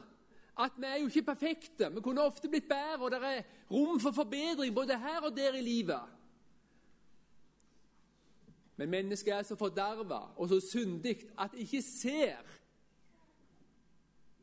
[0.60, 1.89] At vi er jo ikke perfekte.
[1.93, 5.54] Vi kunne ofte blitt bedre, og det er rom for forbedring både her og der
[5.54, 6.02] i livet.
[8.76, 12.38] Men mennesket er så forderva og så syndig at det ikke ser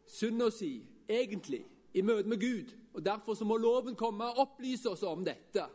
[0.07, 2.75] synda si egentlig i møte med Gud.
[2.95, 5.67] Og Derfor så må loven komme og opplyse oss om dette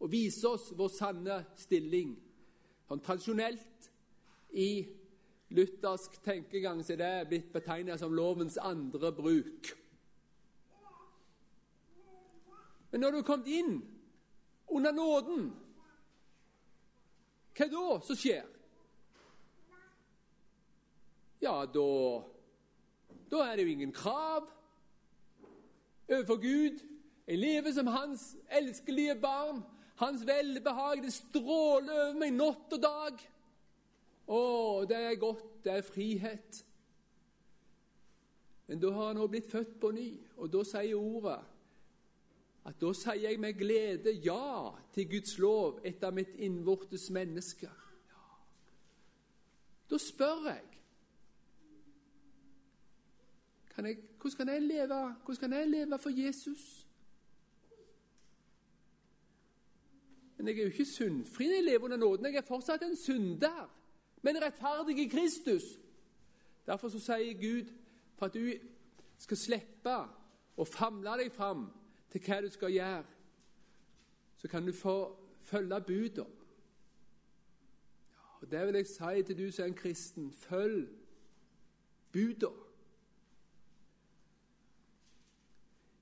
[0.00, 2.14] og vise oss vår sanne stilling.
[2.88, 3.90] Sånn Tradisjonelt
[4.56, 4.70] i
[5.54, 9.72] luthersk tenkegang så er det blitt betegnet som lovens andre bruk.
[12.90, 13.76] Men når du er kommet inn
[14.70, 15.50] under nåden,
[17.54, 18.46] hva da som skjer?
[21.40, 21.86] Ja, da
[23.30, 24.48] Da er det jo ingen krav
[26.10, 26.80] overfor Gud.
[27.26, 29.62] Jeg lever som Hans elskelige barn.
[30.00, 33.22] Hans velbehag det stråler over meg natt og dag.
[34.30, 34.40] Å,
[34.88, 36.60] det er godt, det er frihet.
[38.70, 41.40] Men da har han også blitt født på ny, og da sier ordet
[42.70, 47.70] at da sier jeg med glede ja til Guds lov etter mitt innvortes menneske.
[49.90, 50.69] Da spør jeg,
[53.80, 56.86] kan jeg hvordan, kan jeg leve, hvordan kan jeg leve for Jesus?
[60.36, 62.26] Men jeg er jo ikke syndfri når jeg lever under nåden.
[62.26, 63.76] Jeg er fortsatt en synder,
[64.22, 65.62] men rettferdig i Kristus.
[66.66, 67.72] Derfor så sier Gud
[68.16, 68.52] for at du
[69.18, 69.96] skal slippe
[70.56, 71.66] å famle deg fram
[72.12, 73.04] til hva du skal gjøre,
[74.36, 74.96] så kan du få
[75.40, 76.26] følge budene.
[78.40, 80.32] Og Det vil jeg si til du som er en kristen.
[80.32, 80.88] Følg
[82.12, 82.69] budene.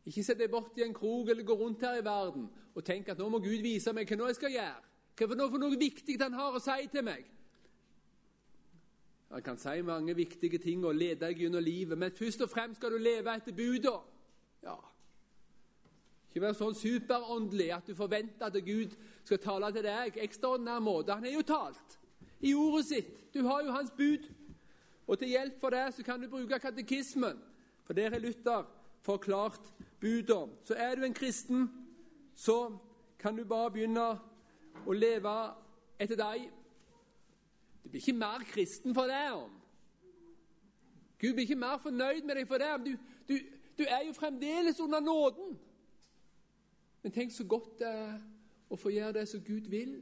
[0.08, 3.10] Ikke sett deg bort i en krok eller gå rundt her i verden og tenk
[3.12, 4.84] at nå må Gud vise meg hva jeg skal gjøre.
[5.18, 7.24] Hva er det for noe viktig han har å si til meg.
[9.28, 12.80] Han kan si mange viktige ting og lede deg gjennom livet, men først og fremst
[12.80, 13.98] skal du leve etter buda.
[14.64, 14.78] Ja,
[16.28, 18.92] ikke være sånn superåndelig at du forventer at Gud
[19.26, 21.16] skal tale til deg ekstraordinær måte.
[21.16, 21.96] Han er jo talt
[22.44, 23.08] i ordet sitt.
[23.34, 24.28] Du har jo hans bud.
[25.08, 27.40] Og til hjelp for det så kan du bruke katekismen,
[27.82, 28.66] for der er Luther
[29.02, 30.52] forklart budene.
[30.62, 31.68] Så er du en kristen,
[32.34, 32.78] så
[33.18, 34.08] kan du bare begynne
[34.86, 35.34] å leve
[35.98, 36.48] etter deg.
[37.82, 39.54] Du blir ikke mer kristen for det om.
[41.18, 42.84] Gud blir ikke mer fornøyd med deg for det om.
[42.84, 42.92] Du,
[43.28, 43.38] du,
[43.78, 45.56] du er jo fremdeles under nåden.
[47.02, 48.18] Men tenk så godt det er
[48.68, 49.98] å få gjøre det som Gud vil,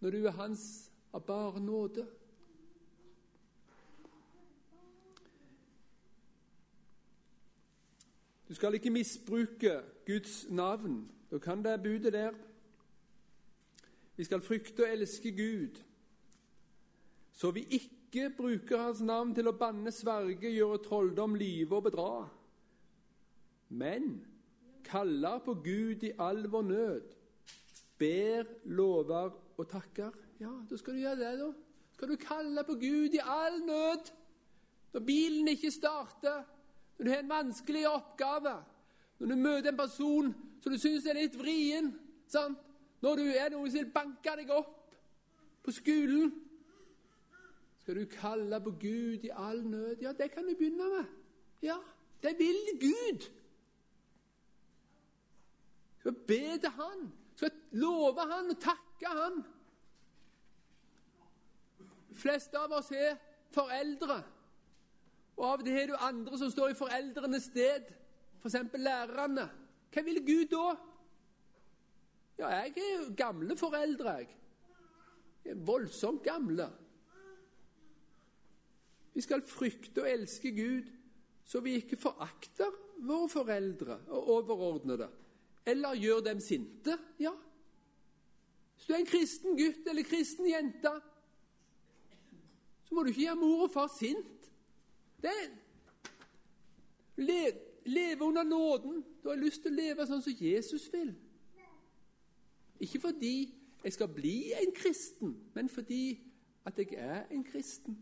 [0.00, 0.64] når du er hans
[1.12, 2.06] av bare nåde.
[8.52, 11.10] Du skal ikke misbruke Guds navn.
[11.30, 12.32] Da kan det budet der.
[14.16, 15.80] Vi skal frykte og elske Gud,
[17.32, 22.28] så vi ikke bruker Hans navn til å banne, sverge, gjøre trolldom, lyve og bedra.
[23.68, 24.20] Men
[24.84, 27.18] kaller på Gud i all vår nød,
[27.98, 30.12] ber, lover og takker.
[30.44, 31.52] Ja, da skal du gjøre det, da.
[31.96, 34.12] Skal du kalle på Gud i all nød?
[34.92, 36.44] Når bilen ikke starter,
[37.02, 38.64] når du har en vanskelig oppgave,
[39.18, 41.88] når du møter en person som du syns er litt vrien,
[42.30, 42.60] sant?
[43.02, 44.92] når du er noen som vil banke deg opp,
[45.66, 46.30] på skolen.
[47.80, 49.96] Skal du kalle på Gud i all nød?
[50.04, 51.08] Ja, det kan du begynne med.
[51.62, 51.80] Ja,
[52.22, 53.26] det vil Gud.
[55.98, 57.02] Skal be til Han.
[57.34, 57.50] Skal
[57.82, 59.42] love Han og takke Han.
[62.12, 63.18] De fleste av oss er
[63.50, 64.22] foreldre.
[65.36, 67.90] Og av og til har du andre som står i foreldrenes sted,
[68.42, 68.56] f.eks.
[68.72, 69.48] For lærerne.
[69.92, 70.66] Hva vil Gud da?
[72.38, 74.30] Ja, jeg er jo gamle foreldre, jeg.
[75.44, 76.68] jeg er voldsomt gamle.
[79.14, 80.88] Vi skal frykte og elske Gud,
[81.44, 82.70] så vi ikke forakter
[83.02, 85.08] våre foreldre og overordnede,
[85.66, 86.96] eller gjør dem sinte.
[87.20, 87.32] Ja.
[88.76, 90.92] Hvis du er en kristen gutt eller kristen jente,
[92.84, 94.41] så må du ikke gjøre mor og far sint.
[95.22, 95.40] Det
[97.16, 97.52] le,
[97.84, 99.04] Leve under nåden.
[99.22, 101.10] Du har lyst til å leve sånn som Jesus vil.
[102.82, 103.36] Ikke fordi
[103.82, 106.20] jeg skal bli en kristen, men fordi
[106.66, 107.98] at jeg er en kristen.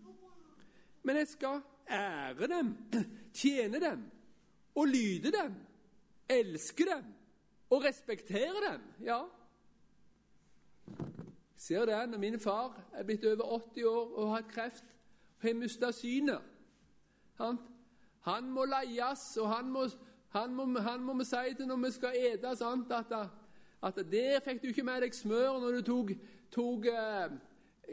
[1.02, 2.74] Men jeg skal ære dem,
[3.40, 4.04] tjene dem
[4.74, 5.56] og lyde dem,
[6.28, 7.08] elske dem
[7.70, 8.84] og respektere dem.
[9.04, 9.22] Ja.
[10.90, 14.84] Jeg ser det når min far er blitt over 80 år og har hatt kreft
[15.40, 16.49] og har mista synet.
[17.40, 19.86] Han må leies, og han må,
[20.36, 23.14] han må, han må vi si til når vi skal ete sant, at,
[23.82, 26.12] at der fikk du ikke med deg smør når du tok,
[26.52, 27.38] tok eh,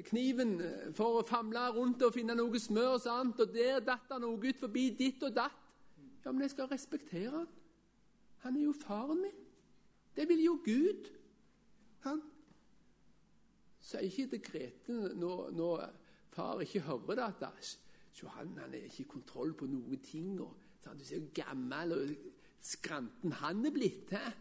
[0.09, 0.57] kniven
[0.97, 3.39] for å famle rundt og finne noe smør, sant?
[3.39, 5.63] og der datt det noe ut forbi ditt og datt.
[6.25, 7.51] Ja, men jeg skal respektere han.
[8.43, 9.43] Han er jo faren min.
[10.15, 11.07] Det vil jo Gud.
[12.03, 12.19] Han
[13.87, 15.83] sier ikke til Grete når, når
[16.35, 17.77] far ikke hører det, at
[18.25, 20.41] han, han er ikke kontroll på noen ting.
[20.41, 20.99] og sant?
[20.99, 22.15] Du ser hvor gammel og
[22.61, 24.11] skranten han er blitt.
[24.11, 24.31] Hæ?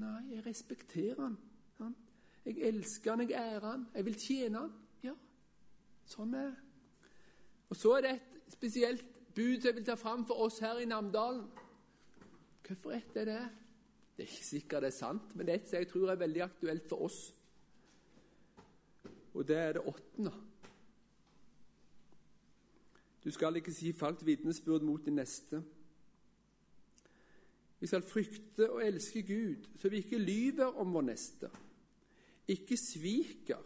[0.00, 1.36] Nei, jeg respekterer han.
[1.76, 2.14] Sant?
[2.46, 4.72] Jeg elsker han, jeg ærer han, jeg vil tjene han.
[5.02, 5.14] Ja,
[6.06, 6.64] sånn er det.
[7.66, 10.78] Og så er det et spesielt bud som jeg vil ta fram for oss her
[10.78, 11.48] i Namdalen.
[12.66, 13.40] Hvorfor er er det?
[14.16, 16.22] Det er ikke sikkert det er sant, men det er et som jeg tror er
[16.22, 17.18] veldig aktuelt for oss.
[19.34, 20.32] Og det er det åttende.
[23.26, 25.58] Du skal ikke si falskt vitnesbyrd mot din neste.
[27.80, 31.50] Vi skal frykte og elske Gud, så vi ikke lyver om vår neste
[32.48, 33.62] ikke sviker,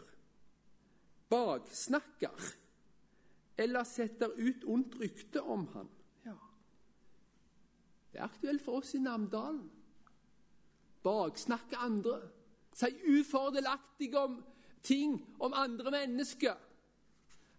[1.28, 2.46] baksnakker
[3.60, 5.90] eller setter ut ondt rykte om han.
[6.24, 6.36] Ja.
[8.12, 9.68] Det er aktuelt for oss i Namdalen.
[11.04, 12.16] Baksnakke andre.
[12.72, 14.40] Si ufordelaktige om
[14.82, 16.56] ting om andre mennesker.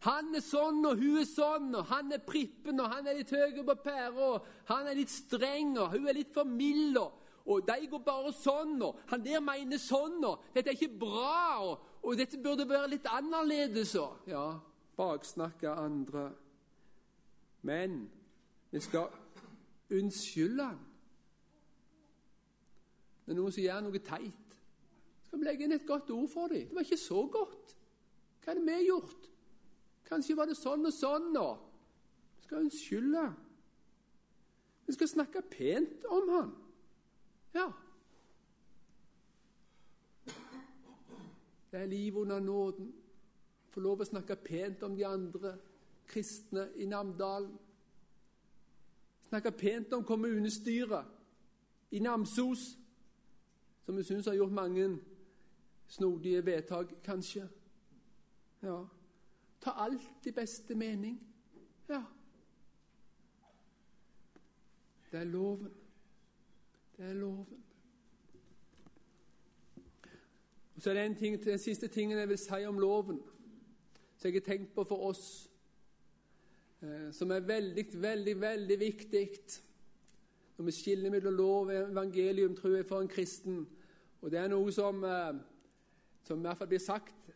[0.02, 3.34] Han er sånn, og hun er sånn, og han er prippen, og han er litt
[3.34, 6.97] høy på pæra, og han er litt streng, og hun er litt for mild.
[6.97, 10.99] og og de går bare sånn, og han der mener sånn, og dette er ikke
[11.02, 13.95] bra, og, og dette burde være litt annerledes.
[13.97, 14.45] Og, ja,
[14.97, 16.28] baksnakke andre.
[17.66, 18.04] Men
[18.72, 19.10] vi skal
[19.91, 20.80] unnskylde han.
[23.26, 24.56] Når noen som gjør noe teit,
[25.26, 26.68] skal vi legge inn et godt ord for dem.
[26.70, 27.76] Det var ikke så godt.
[28.41, 29.30] Hva er det vi har gjort?
[30.12, 31.62] Kanskje var det sånn og sånn, og
[32.36, 33.24] vi skal unnskylde.
[34.84, 36.51] Vi skal snakke pent om han.
[37.55, 37.70] Ja.
[41.72, 42.91] Det er liv under nåden.
[43.72, 45.55] Få lov å snakke pent om de andre
[46.12, 47.55] kristne i Namdalen.
[49.32, 51.07] Snakke pent om kommunestyret
[51.95, 52.74] i Namsos,
[53.86, 54.89] som vi syns har gjort mange
[55.88, 57.47] snodige vedtak, kanskje.
[58.59, 58.82] Ja.
[59.62, 61.22] Ta alt i beste mening.
[61.89, 62.03] Ja.
[65.12, 65.72] Det er loven.
[66.97, 67.64] Det er loven.
[70.76, 73.22] Og så er det en ting, Den siste tingen jeg vil si om loven,
[74.18, 75.49] som jeg har tenkt på for oss,
[76.82, 79.30] eh, som er veldig, veldig, veldig viktig
[80.57, 83.68] når vi skiller mellom lov og evangelium, tror jeg, for en kristen.
[84.22, 85.34] Og det er noe som, eh,
[86.24, 87.32] som i hvert fall blir sagt.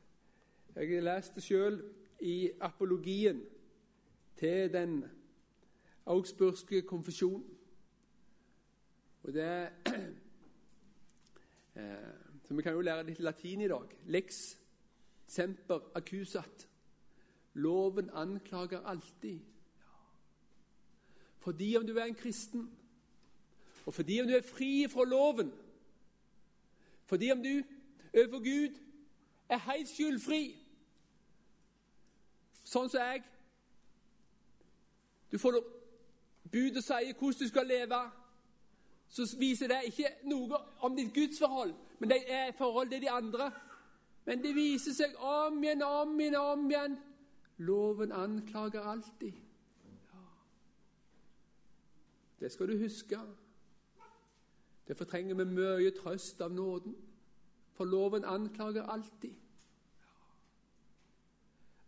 [0.76, 1.84] Jeg har lest det sjøl
[2.26, 3.44] i apologien
[4.36, 5.06] til den
[6.06, 7.58] augsburgske konfesjonen.
[9.24, 9.44] Og det
[11.76, 12.14] eh,
[12.44, 13.94] Så vi kan jo lære litt latin i dag.
[14.06, 14.58] Lex
[15.28, 16.68] semper accusat.
[17.54, 19.40] Loven anklager alltid.
[21.40, 22.72] Fordi om du er en kristen,
[23.86, 25.54] og fordi om du er fri fra loven,
[27.06, 27.64] fordi om du
[28.18, 28.78] overfor Gud
[29.50, 30.65] er helt skyldfri,
[32.66, 33.24] sånn som jeg
[35.32, 35.58] Du får
[36.52, 38.00] bud og sier hvordan du skal leve
[39.08, 43.52] så viser det ikke noe om ditt gudsforhold, men det er forhold til de andre.
[44.26, 46.98] Men det viser seg om igjen, om igjen, om igjen.
[47.58, 49.34] Loven anklager alltid.
[49.86, 50.24] Ja.
[52.40, 53.20] Det skal du huske.
[54.88, 56.96] Derfor trenger vi mye trøst av nåden,
[57.74, 59.34] for loven anklager alltid.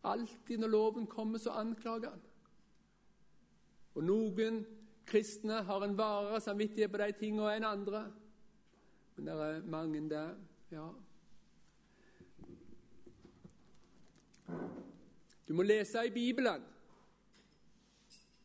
[0.08, 2.24] Alltid når loven kommer, så anklager han.
[3.98, 4.62] Og noen
[5.08, 8.06] kristne har en varere samvittighet på de tingene enn andre.
[9.16, 10.34] Men det er mange der,
[10.72, 10.88] ja.
[15.48, 16.64] Du må lese i Bibelen.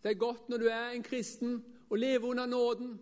[0.02, 3.00] Det er godt når du er en kristen og lever under nåden.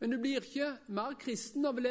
[0.00, 1.82] Men du blir ikke mer kristen av å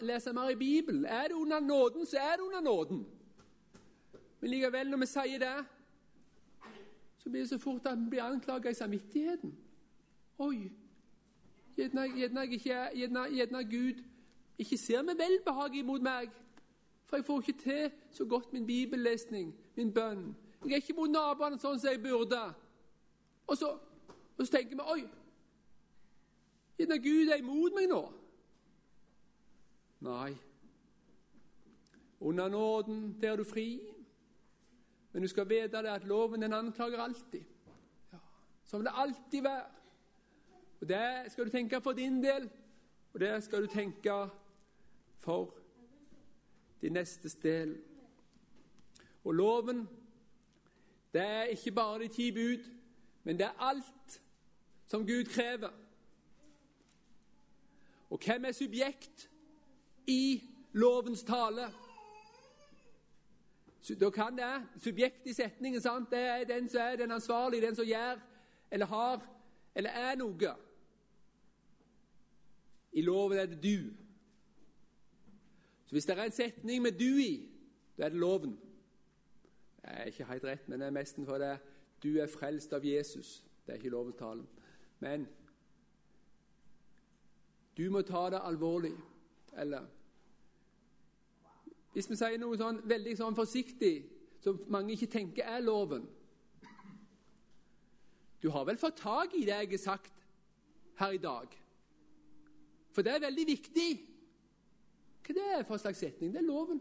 [0.00, 1.04] lese mer i Bibelen.
[1.04, 3.06] Er du under nåden, så er du under nåden.
[4.40, 5.56] Men likevel, når vi sier det,
[7.18, 9.54] så blir det så fort at vi blir anklaget i samvittigheten.
[10.38, 10.70] Oi,
[11.76, 14.04] gjerne Gud
[14.58, 16.30] ikke ser med velbehag imot meg,
[17.06, 20.36] for jeg får ikke til så godt min bibellesning, min bønn.
[20.64, 22.40] Jeg er ikke mot naboene sånn som jeg burde.
[23.46, 23.68] Og så,
[24.38, 25.04] og så tenker vi oi,
[26.78, 28.02] gjerne Gud er imot meg nå.
[30.00, 30.32] Nei.
[32.20, 33.97] Under nåden, der er du fri.
[35.18, 37.42] Men du skal vite det at loven den anklager alltid.
[38.12, 38.18] Ja.
[38.64, 39.64] Som det alltid være.
[40.80, 42.50] Og Det skal du tenke for din del,
[43.12, 44.28] og det skal du tenke
[45.18, 45.54] for
[46.80, 47.80] din nestes del.
[49.24, 49.88] Og loven,
[51.12, 52.70] det er ikke bare de ti bud,
[53.24, 54.20] men det er alt
[54.86, 55.70] som Gud krever.
[58.10, 59.30] Og hvem er subjekt
[60.06, 60.42] i
[60.72, 61.72] lovens tale?
[63.94, 66.10] Da kan det subjekt i setningen sant?
[66.10, 68.20] det er den som er den ansvarlige, den som gjør
[68.70, 69.22] eller har
[69.74, 70.54] eller er noe.
[72.92, 73.92] I loven er det du.
[75.86, 77.48] Så hvis det er en setning med 'du' i,
[77.98, 78.58] da er det loven.
[79.76, 81.58] Det er ikke helt rett, men det er nesten for det.
[82.02, 83.44] Du er frelst av Jesus.
[83.66, 84.46] Det er ikke lovens.
[85.00, 85.28] Men
[87.76, 88.92] du må ta det alvorlig.
[89.52, 89.86] Eller
[91.98, 93.94] Hvis vi sier noe sånn veldig sånn forsiktig,
[94.38, 96.04] som mange ikke tenker er loven
[98.38, 100.20] Du har vel fått tak i det jeg har sagt
[101.00, 101.56] her i dag?
[102.94, 103.88] For det er veldig viktig.
[105.26, 106.30] Hva det er for slags setning?
[106.36, 106.78] Det er loven.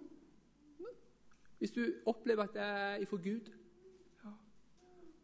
[1.57, 3.49] Hvis du opplever at det er ifra Gud.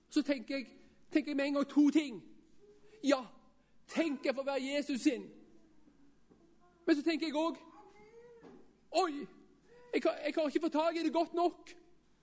[0.10, 0.68] Så tenker jeg,
[1.12, 2.18] tenker jeg med en gang to ting.
[3.06, 3.22] Ja,
[3.94, 5.30] tenk jeg får være Jesus sin.
[6.86, 7.62] Men så tenker jeg òg
[9.06, 9.28] Oi,
[9.94, 11.70] jeg jeg har, ikke fått tak i det godt nok.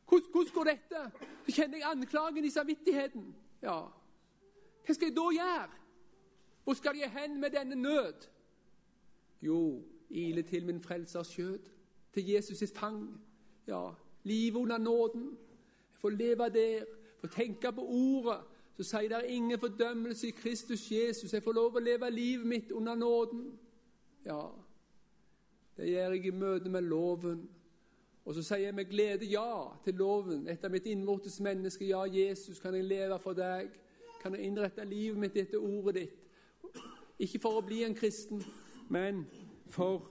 [0.08, 1.02] Hvordan, hvordan går dette?
[1.46, 3.34] Så kjenner jeg anklagen i samvittigheten.
[3.62, 3.80] Ja,
[4.86, 5.68] Hva skal jeg da gjøre?
[6.64, 8.26] Hvor skal jeg hen med denne nød?
[9.42, 11.70] Jo, ile til min frelsers skjød,
[12.12, 13.20] til Jesus sitt fang.
[13.66, 13.90] Ja,
[14.22, 15.28] livet under nåden.
[15.92, 16.84] Jeg får leve der,
[17.20, 18.40] får tenke på ordet.
[18.76, 21.32] Så sier det ingen fordømmelse i Kristus Jesus.
[21.32, 23.58] Jeg får lov å leve livet mitt under nåden.
[24.24, 24.40] Ja,
[25.76, 27.48] det gjør jeg i møte med loven.
[28.24, 31.88] Og så sier jeg med glede ja til loven etter mitt innvortes menneske.
[31.88, 33.70] Ja, Jesus, kan jeg leve for deg?
[34.20, 36.16] Kan jeg innrette livet mitt etter ordet ditt?
[37.20, 38.42] Ikke for å bli en kristen,
[38.88, 39.24] men
[39.72, 40.06] for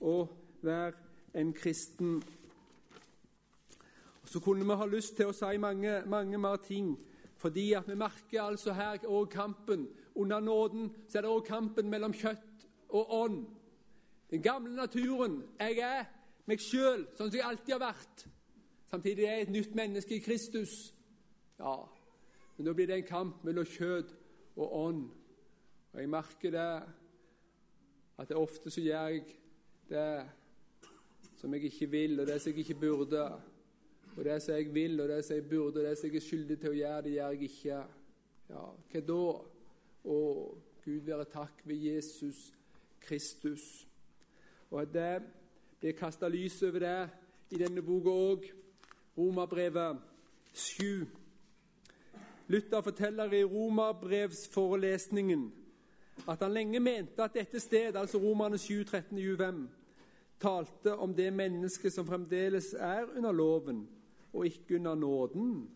[0.00, 0.16] å
[0.64, 0.96] være
[1.40, 2.18] en kristen.
[4.24, 6.92] Så kunne vi ha lyst til å si mange, mange mer ting,
[7.40, 9.88] fordi at vi merker altså her òg kampen.
[10.14, 13.44] Under nåden så er det òg kampen mellom kjøtt og ånd.
[14.30, 15.40] Den gamle naturen.
[15.58, 16.04] Jeg er
[16.50, 18.24] meg sjøl, sånn som jeg alltid har vært.
[18.90, 20.74] Samtidig er jeg et nytt menneske i Kristus.
[21.60, 21.76] Ja,
[22.56, 24.10] men da blir det en kamp mellom kjød
[24.56, 25.04] og ånd.
[25.92, 26.70] Og jeg merker det
[28.20, 29.22] at det ofte så gjør jeg
[29.90, 30.10] det
[31.40, 33.22] som jeg ikke vil, og det som jeg ikke burde.
[34.16, 36.26] Og det som jeg vil, og det som jeg burde, og det som jeg er
[36.26, 37.82] skyldig til å gjøre, det gjør jeg ikke.
[38.50, 39.22] Ja, hva da?
[40.10, 40.18] Å,
[40.84, 42.48] Gud være takk ved Jesus
[43.00, 43.66] Kristus.
[44.70, 44.92] Og at
[45.82, 47.08] det er kasta lys over det
[47.50, 48.52] i denne boka òg.
[49.18, 49.98] Romerbrevet
[50.52, 51.06] 7.
[52.48, 55.52] Luther forteller i romerbrevsforelesningen
[56.28, 59.66] at han lenge mente at dette stedet, altså Romerne 7, 13-25,
[60.40, 63.88] talte om det mennesket som fremdeles er under loven,
[64.32, 65.70] og ikke under nåden.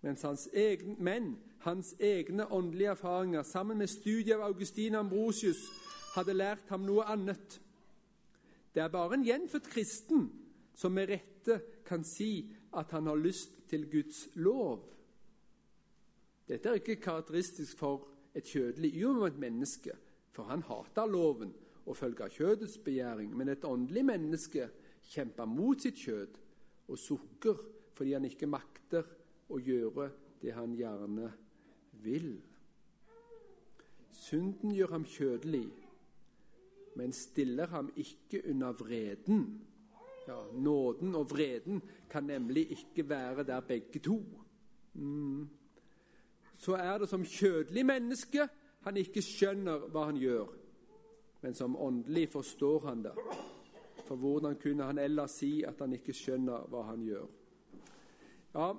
[0.00, 5.62] Mens hans egen, men hans egne åndelige erfaringer sammen med studiet av Augustin Ambrosius
[6.16, 7.60] hadde lært ham noe annet.
[8.74, 10.26] Det er bare en gjenfødt kristen
[10.74, 14.90] som med rette kan si at han har lyst til Guds lov.
[16.48, 19.94] Dette er ikke karakteristisk for et kjødelig, uomvendt menneske,
[20.30, 21.54] for han hater loven
[21.86, 23.36] og følger kjødets begjæring.
[23.36, 24.68] Men et åndelig menneske
[25.14, 26.40] kjemper mot sitt kjød
[26.88, 27.62] og sukker
[27.94, 29.06] fordi han ikke makter
[29.54, 30.10] å gjøre
[30.42, 31.30] det han gjerne
[32.02, 32.34] vil.
[34.10, 35.68] Synden gjør ham kjødelig,
[36.94, 39.60] men stiller ham ikke under vreden.
[40.28, 44.22] Ja, Nåden og vreden kan nemlig ikke være der begge to.
[44.94, 45.48] Mm.
[46.54, 48.48] Så er det som kjødelig menneske
[48.84, 50.48] han ikke skjønner hva han gjør,
[51.42, 53.14] men som åndelig forstår han det.
[54.04, 57.26] For hvordan kunne han ellers si at han ikke skjønner hva han gjør?
[58.54, 58.72] Ja,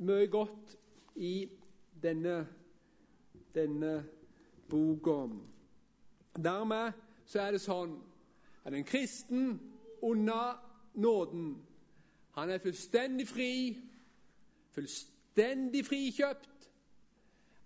[0.00, 0.74] mye godt
[1.16, 1.48] i
[2.02, 2.46] denne,
[3.54, 3.92] denne
[4.68, 5.22] boka.
[6.36, 6.92] Dermed
[7.30, 7.92] så er det sånn
[8.66, 9.52] at en kristen
[10.02, 10.56] under
[10.98, 11.52] nåden
[12.34, 13.52] han er fullstendig fri,
[14.74, 16.66] fullstendig frikjøpt,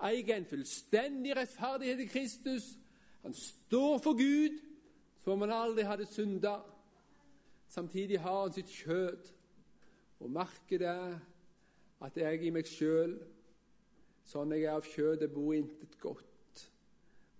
[0.04, 2.66] eier en fullstendig rettferdighet i Kristus.
[3.22, 4.58] Han står for Gud
[5.22, 6.58] som om han aldri hadde synda.
[7.68, 9.30] Samtidig har han sitt kjød
[10.20, 10.98] og merker det
[12.04, 13.16] at jeg i meg sjøl,
[14.28, 16.68] sånn jeg er av kjødet, bor intet godt.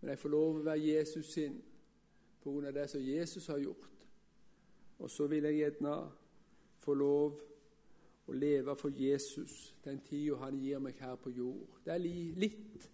[0.01, 1.61] Men jeg får lov å være Jesus sin
[2.47, 3.91] av det som Jesus har gjort.
[4.99, 5.95] Og så vil jeg gjerne
[6.85, 7.41] få lov
[8.27, 11.81] å leve for Jesus den tida han gir meg her på jord.
[11.85, 12.05] Det er
[12.41, 12.87] litt.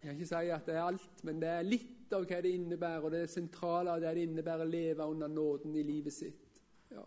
[0.00, 2.52] Jeg kan ikke si at det er alt, men det er litt av hva det
[2.52, 6.60] innebærer, og det sentrale av det det innebærer å leve under nåden i livet sitt.
[6.92, 7.04] Ja.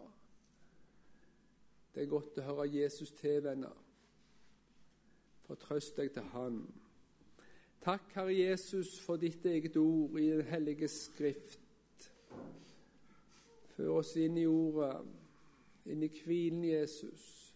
[1.93, 3.73] Det er godt å høre Jesus til, venner.
[5.47, 6.59] Fortrøst deg til Han.
[7.87, 11.59] Takk, Herre Jesus, for ditt eget ord i Den hellige Skrift.
[13.77, 15.05] Før oss inn i ordet,
[15.85, 17.55] inn i hvilen, Jesus.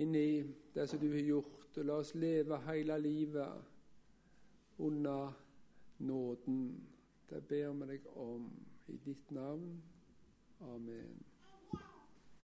[0.00, 0.40] Inn i
[0.72, 3.68] det som du har gjort, og la oss leve hele livet
[4.78, 5.36] under
[5.98, 6.62] nåden.
[7.28, 8.48] Det ber vi deg om
[8.88, 9.76] i ditt navn.
[10.72, 11.31] Amen.